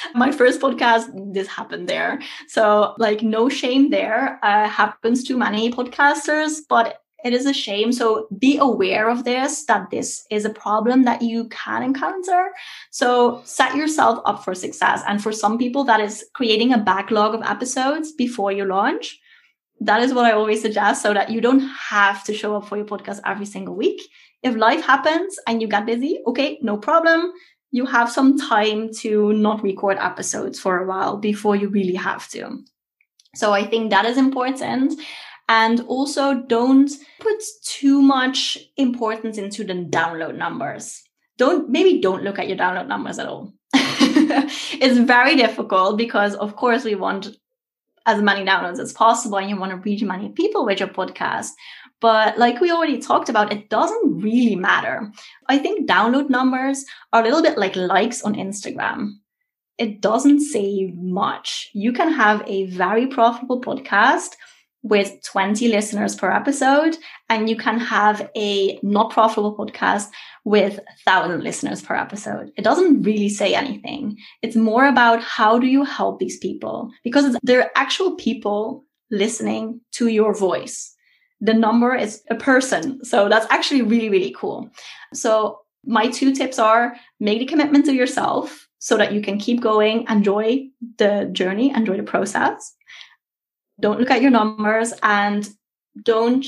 My 0.14 0.30
first 0.30 0.60
podcast, 0.60 1.06
this 1.34 1.48
happened 1.48 1.88
there. 1.88 2.20
So 2.46 2.94
like 2.98 3.22
no 3.22 3.48
shame 3.48 3.90
there. 3.90 4.38
Uh, 4.44 4.68
happens 4.68 5.24
to 5.24 5.36
many 5.36 5.70
podcasters, 5.72 6.58
but 6.68 7.00
it 7.26 7.34
is 7.34 7.44
a 7.44 7.52
shame. 7.52 7.90
So 7.92 8.28
be 8.38 8.56
aware 8.56 9.10
of 9.10 9.24
this, 9.24 9.64
that 9.64 9.90
this 9.90 10.24
is 10.30 10.44
a 10.44 10.50
problem 10.50 11.04
that 11.04 11.22
you 11.22 11.48
can 11.48 11.82
encounter. 11.82 12.50
So 12.90 13.42
set 13.44 13.74
yourself 13.74 14.20
up 14.24 14.44
for 14.44 14.54
success. 14.54 15.02
And 15.08 15.20
for 15.20 15.32
some 15.32 15.58
people, 15.58 15.82
that 15.84 16.00
is 16.00 16.24
creating 16.34 16.72
a 16.72 16.78
backlog 16.78 17.34
of 17.34 17.42
episodes 17.42 18.12
before 18.12 18.52
you 18.52 18.64
launch. 18.64 19.18
That 19.80 20.00
is 20.02 20.14
what 20.14 20.24
I 20.24 20.32
always 20.32 20.62
suggest 20.62 21.02
so 21.02 21.12
that 21.12 21.30
you 21.30 21.40
don't 21.40 21.68
have 21.90 22.22
to 22.24 22.32
show 22.32 22.56
up 22.56 22.68
for 22.68 22.76
your 22.76 22.86
podcast 22.86 23.20
every 23.26 23.46
single 23.46 23.74
week. 23.74 24.00
If 24.42 24.54
life 24.54 24.84
happens 24.84 25.36
and 25.48 25.60
you 25.60 25.66
get 25.68 25.84
busy, 25.84 26.20
okay, 26.28 26.58
no 26.62 26.76
problem. 26.76 27.32
You 27.72 27.86
have 27.86 28.10
some 28.10 28.38
time 28.38 28.90
to 29.00 29.32
not 29.32 29.62
record 29.62 29.98
episodes 29.98 30.60
for 30.60 30.78
a 30.78 30.86
while 30.86 31.16
before 31.16 31.56
you 31.56 31.68
really 31.68 31.96
have 31.96 32.28
to. 32.28 32.62
So 33.34 33.52
I 33.52 33.66
think 33.66 33.90
that 33.90 34.06
is 34.06 34.16
important. 34.16 34.94
And 35.48 35.80
also 35.82 36.42
don't 36.42 36.90
put 37.20 37.42
too 37.64 38.02
much 38.02 38.58
importance 38.76 39.38
into 39.38 39.62
the 39.64 39.74
download 39.74 40.36
numbers. 40.36 41.02
Don't, 41.38 41.68
maybe 41.70 42.00
don't 42.00 42.24
look 42.24 42.38
at 42.38 42.48
your 42.48 42.56
download 42.56 42.88
numbers 42.88 43.18
at 43.18 43.26
all. 43.26 43.52
it's 43.74 44.98
very 44.98 45.36
difficult 45.36 45.98
because 45.98 46.34
of 46.34 46.56
course 46.56 46.84
we 46.84 46.94
want 46.94 47.36
as 48.06 48.22
many 48.22 48.44
downloads 48.44 48.78
as 48.78 48.92
possible 48.92 49.38
and 49.38 49.50
you 49.50 49.56
want 49.56 49.72
to 49.72 49.78
reach 49.78 50.02
many 50.02 50.30
people 50.30 50.64
with 50.64 50.80
your 50.80 50.88
podcast. 50.88 51.50
But 52.00 52.38
like 52.38 52.60
we 52.60 52.70
already 52.70 52.98
talked 52.98 53.28
about, 53.28 53.52
it 53.52 53.68
doesn't 53.68 54.20
really 54.20 54.54
matter. 54.54 55.10
I 55.48 55.58
think 55.58 55.88
download 55.88 56.30
numbers 56.30 56.84
are 57.12 57.20
a 57.20 57.24
little 57.24 57.42
bit 57.42 57.58
like 57.58 57.74
likes 57.74 58.22
on 58.22 58.34
Instagram. 58.34 59.14
It 59.78 60.00
doesn't 60.00 60.40
say 60.40 60.92
much. 60.96 61.68
You 61.74 61.92
can 61.92 62.12
have 62.12 62.42
a 62.46 62.66
very 62.66 63.06
profitable 63.08 63.60
podcast 63.60 64.36
with 64.88 65.20
20 65.24 65.66
listeners 65.68 66.14
per 66.14 66.30
episode 66.30 66.96
and 67.28 67.50
you 67.50 67.56
can 67.56 67.80
have 67.80 68.30
a 68.36 68.78
not 68.84 69.10
profitable 69.10 69.56
podcast 69.56 70.10
with 70.44 70.78
1000 71.04 71.42
listeners 71.42 71.82
per 71.82 71.96
episode. 71.96 72.52
It 72.56 72.62
doesn't 72.62 73.02
really 73.02 73.28
say 73.28 73.52
anything. 73.54 74.16
It's 74.42 74.54
more 74.54 74.86
about 74.86 75.20
how 75.22 75.58
do 75.58 75.66
you 75.66 75.82
help 75.84 76.20
these 76.20 76.38
people? 76.38 76.90
Because 77.02 77.36
they're 77.42 77.72
actual 77.74 78.14
people 78.14 78.84
listening 79.10 79.80
to 79.92 80.06
your 80.06 80.32
voice. 80.32 80.94
The 81.40 81.54
number 81.54 81.94
is 81.94 82.22
a 82.30 82.36
person 82.36 83.04
so 83.04 83.28
that's 83.28 83.46
actually 83.50 83.82
really 83.82 84.08
really 84.08 84.34
cool. 84.38 84.70
So 85.12 85.58
my 85.84 86.06
two 86.06 86.32
tips 86.32 86.58
are 86.60 86.94
make 87.18 87.40
the 87.40 87.44
commitment 87.44 87.84
to 87.86 87.94
yourself 87.94 88.68
so 88.78 88.96
that 88.96 89.12
you 89.12 89.20
can 89.20 89.38
keep 89.38 89.60
going 89.60 90.04
enjoy 90.08 90.66
the 90.98 91.28
journey 91.32 91.70
enjoy 91.70 91.96
the 91.96 92.02
process 92.02 92.76
don't 93.80 94.00
look 94.00 94.10
at 94.10 94.22
your 94.22 94.30
numbers 94.30 94.92
and 95.02 95.48
don't 96.02 96.46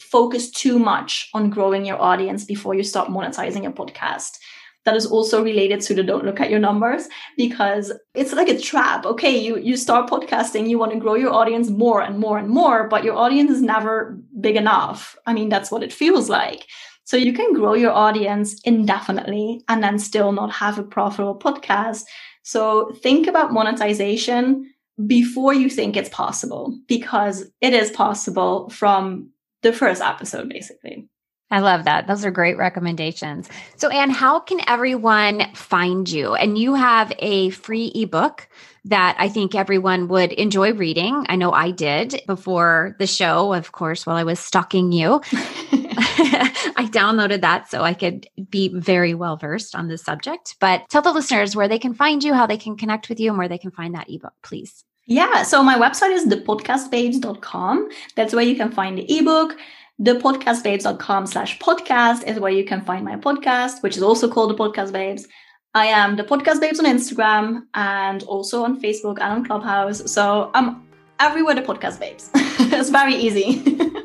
focus 0.00 0.50
too 0.50 0.78
much 0.78 1.28
on 1.34 1.50
growing 1.50 1.84
your 1.84 2.00
audience 2.00 2.44
before 2.44 2.74
you 2.74 2.82
start 2.82 3.08
monetizing 3.08 3.62
your 3.62 3.72
podcast. 3.72 4.38
That 4.84 4.96
is 4.96 5.06
also 5.06 5.42
related 5.42 5.80
to 5.82 5.94
the 5.94 6.02
don't 6.02 6.26
look 6.26 6.40
at 6.40 6.50
your 6.50 6.58
numbers 6.58 7.08
because 7.38 7.90
it's 8.14 8.34
like 8.34 8.48
a 8.48 8.60
trap. 8.60 9.06
Okay, 9.06 9.34
you 9.36 9.56
you 9.56 9.78
start 9.78 10.10
podcasting, 10.10 10.68
you 10.68 10.78
want 10.78 10.92
to 10.92 10.98
grow 10.98 11.14
your 11.14 11.32
audience 11.32 11.70
more 11.70 12.02
and 12.02 12.18
more 12.18 12.36
and 12.36 12.48
more, 12.48 12.86
but 12.88 13.02
your 13.02 13.16
audience 13.16 13.50
is 13.50 13.62
never 13.62 14.18
big 14.40 14.56
enough. 14.56 15.16
I 15.26 15.32
mean, 15.32 15.48
that's 15.48 15.70
what 15.70 15.82
it 15.82 15.92
feels 15.92 16.28
like. 16.28 16.66
So 17.04 17.16
you 17.16 17.32
can 17.32 17.54
grow 17.54 17.74
your 17.74 17.92
audience 17.92 18.60
indefinitely 18.62 19.62
and 19.68 19.82
then 19.82 19.98
still 19.98 20.32
not 20.32 20.52
have 20.52 20.78
a 20.78 20.82
profitable 20.82 21.38
podcast. 21.38 22.04
So 22.42 22.92
think 23.02 23.26
about 23.26 23.52
monetization 23.52 24.73
before 25.06 25.54
you 25.54 25.68
think 25.68 25.96
it's 25.96 26.08
possible 26.08 26.78
because 26.86 27.50
it 27.60 27.72
is 27.72 27.90
possible 27.90 28.68
from 28.70 29.30
the 29.62 29.72
first 29.72 30.02
episode, 30.02 30.48
basically. 30.48 31.08
I 31.50 31.60
love 31.60 31.84
that. 31.84 32.06
Those 32.06 32.24
are 32.24 32.30
great 32.30 32.56
recommendations. 32.56 33.48
So, 33.76 33.88
Anne, 33.88 34.10
how 34.10 34.40
can 34.40 34.60
everyone 34.66 35.54
find 35.54 36.08
you? 36.08 36.34
And 36.34 36.58
you 36.58 36.74
have 36.74 37.12
a 37.18 37.50
free 37.50 37.92
ebook 37.94 38.48
that 38.86 39.16
I 39.18 39.28
think 39.28 39.54
everyone 39.54 40.08
would 40.08 40.32
enjoy 40.32 40.72
reading. 40.72 41.26
I 41.28 41.36
know 41.36 41.52
I 41.52 41.70
did 41.70 42.22
before 42.26 42.96
the 42.98 43.06
show, 43.06 43.52
of 43.52 43.72
course, 43.72 44.04
while 44.04 44.16
I 44.16 44.24
was 44.24 44.40
stalking 44.40 44.92
you. 44.92 45.20
I 46.76 46.88
downloaded 46.90 47.40
that 47.42 47.70
so 47.70 47.82
I 47.82 47.94
could 47.94 48.26
be 48.50 48.68
very 48.68 49.14
well 49.14 49.36
versed 49.36 49.74
on 49.74 49.88
this 49.88 50.02
subject. 50.02 50.56
But 50.60 50.88
tell 50.88 51.02
the 51.02 51.12
listeners 51.12 51.54
where 51.54 51.68
they 51.68 51.78
can 51.78 51.94
find 51.94 52.22
you, 52.22 52.34
how 52.34 52.46
they 52.46 52.56
can 52.56 52.76
connect 52.76 53.08
with 53.08 53.20
you, 53.20 53.30
and 53.30 53.38
where 53.38 53.48
they 53.48 53.58
can 53.58 53.70
find 53.70 53.94
that 53.94 54.08
ebook, 54.08 54.34
please. 54.42 54.84
Yeah, 55.06 55.42
so 55.42 55.62
my 55.62 55.78
website 55.78 56.12
is 56.12 56.26
thepodcastbabes.com. 56.26 57.90
That's 58.16 58.34
where 58.34 58.44
you 58.44 58.56
can 58.56 58.70
find 58.70 58.96
the 58.96 59.18
ebook. 59.18 59.56
Thepodcastbabes.com 60.00 61.26
slash 61.26 61.58
podcast 61.58 62.26
is 62.26 62.40
where 62.40 62.52
you 62.52 62.64
can 62.64 62.80
find 62.80 63.04
my 63.04 63.16
podcast, 63.16 63.82
which 63.82 63.96
is 63.96 64.02
also 64.02 64.28
called 64.28 64.50
The 64.50 64.54
Podcast 64.54 64.92
Babes. 64.92 65.28
I 65.74 65.86
am 65.86 66.16
the 66.16 66.24
Podcast 66.24 66.60
Babes 66.60 66.78
on 66.78 66.86
Instagram 66.86 67.62
and 67.74 68.22
also 68.24 68.64
on 68.64 68.80
Facebook 68.80 69.18
and 69.20 69.32
on 69.32 69.44
Clubhouse. 69.44 70.10
So 70.10 70.50
I'm 70.54 70.86
everywhere 71.20 71.54
the 71.54 71.62
Podcast 71.62 72.00
Babes. 72.00 72.30
it's 72.34 72.90
very 72.90 73.14
easy. 73.14 73.62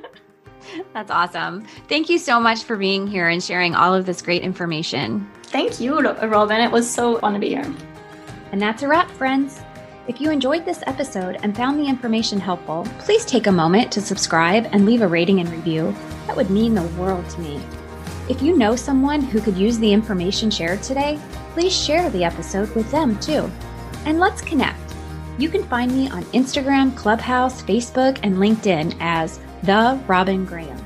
That's 0.93 1.11
awesome. 1.11 1.65
Thank 1.87 2.09
you 2.09 2.17
so 2.17 2.39
much 2.39 2.63
for 2.63 2.75
being 2.75 3.05
here 3.05 3.29
and 3.29 3.43
sharing 3.43 3.75
all 3.75 3.93
of 3.93 4.05
this 4.05 4.21
great 4.21 4.41
information. 4.41 5.29
Thank 5.43 5.79
you, 5.79 5.99
Robin. 5.99 6.61
It 6.61 6.71
was 6.71 6.89
so 6.89 7.19
fun 7.19 7.33
to 7.33 7.39
be 7.39 7.49
here. 7.49 7.75
And 8.51 8.61
that's 8.61 8.83
a 8.83 8.87
wrap, 8.87 9.09
friends. 9.11 9.61
If 10.07 10.19
you 10.19 10.31
enjoyed 10.31 10.65
this 10.65 10.81
episode 10.87 11.37
and 11.43 11.55
found 11.55 11.79
the 11.79 11.87
information 11.87 12.39
helpful, 12.39 12.87
please 12.97 13.23
take 13.25 13.45
a 13.45 13.51
moment 13.51 13.91
to 13.91 14.01
subscribe 14.01 14.67
and 14.71 14.85
leave 14.85 15.03
a 15.03 15.07
rating 15.07 15.39
and 15.39 15.49
review. 15.49 15.93
That 16.25 16.35
would 16.35 16.49
mean 16.49 16.73
the 16.73 16.87
world 16.99 17.29
to 17.29 17.41
me. 17.41 17.61
If 18.27 18.41
you 18.41 18.57
know 18.57 18.75
someone 18.75 19.21
who 19.21 19.41
could 19.41 19.57
use 19.57 19.77
the 19.77 19.93
information 19.93 20.49
shared 20.49 20.81
today, 20.81 21.19
please 21.53 21.75
share 21.75 22.09
the 22.09 22.23
episode 22.23 22.73
with 22.75 22.89
them 22.89 23.19
too. 23.19 23.51
And 24.05 24.19
let's 24.19 24.41
connect. 24.41 24.79
You 25.37 25.49
can 25.49 25.63
find 25.65 25.91
me 25.91 26.09
on 26.09 26.23
Instagram, 26.25 26.95
Clubhouse, 26.97 27.61
Facebook, 27.61 28.19
and 28.23 28.37
LinkedIn 28.37 28.97
as 28.99 29.39
The 29.63 29.99
Robin 30.07 30.45
Graham. 30.45 30.77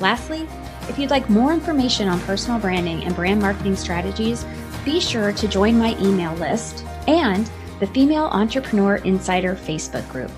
Lastly, 0.00 0.48
if 0.88 0.98
you'd 0.98 1.10
like 1.10 1.28
more 1.28 1.52
information 1.52 2.08
on 2.08 2.20
personal 2.20 2.58
branding 2.58 3.04
and 3.04 3.14
brand 3.14 3.40
marketing 3.40 3.76
strategies, 3.76 4.44
be 4.84 4.98
sure 4.98 5.32
to 5.32 5.48
join 5.48 5.78
my 5.78 5.96
email 6.00 6.34
list 6.34 6.84
and 7.06 7.50
the 7.78 7.86
Female 7.88 8.24
Entrepreneur 8.24 8.96
Insider 8.96 9.54
Facebook 9.54 10.08
group. 10.10 10.30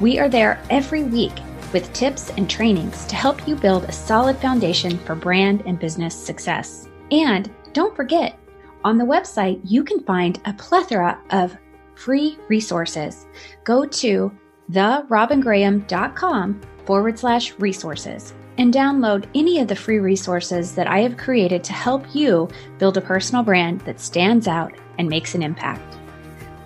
We 0.00 0.18
are 0.18 0.28
there 0.28 0.60
every 0.70 1.04
week 1.04 1.32
with 1.72 1.92
tips 1.92 2.30
and 2.30 2.48
trainings 2.48 3.04
to 3.06 3.16
help 3.16 3.46
you 3.46 3.56
build 3.56 3.84
a 3.84 3.92
solid 3.92 4.36
foundation 4.38 4.98
for 4.98 5.14
brand 5.14 5.62
and 5.66 5.78
business 5.78 6.14
success. 6.14 6.88
And 7.10 7.50
don't 7.72 7.94
forget, 7.96 8.38
on 8.84 8.98
the 8.98 9.04
website, 9.04 9.60
you 9.64 9.82
can 9.84 10.00
find 10.04 10.40
a 10.44 10.52
plethora 10.52 11.18
of 11.30 11.56
free 11.94 12.38
resources. 12.48 13.26
Go 13.64 13.84
to 13.84 14.32
therobingraham.com 14.70 16.60
forward 16.86 17.18
slash 17.18 17.52
resources 17.58 18.32
and 18.58 18.72
download 18.72 19.26
any 19.34 19.60
of 19.60 19.68
the 19.68 19.76
free 19.76 19.98
resources 19.98 20.74
that 20.74 20.86
I 20.86 21.00
have 21.00 21.16
created 21.16 21.62
to 21.64 21.72
help 21.72 22.14
you 22.14 22.48
build 22.78 22.96
a 22.96 23.02
personal 23.02 23.42
brand 23.42 23.80
that 23.82 24.00
stands 24.00 24.48
out 24.48 24.72
and 24.98 25.08
makes 25.08 25.34
an 25.34 25.42
impact. 25.42 25.98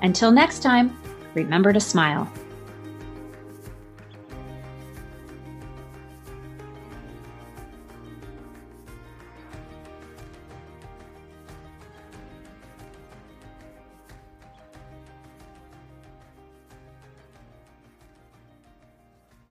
Until 0.03 0.31
next 0.31 0.61
time, 0.61 0.97
remember 1.35 1.73
to 1.73 1.81
smile. 1.81 2.31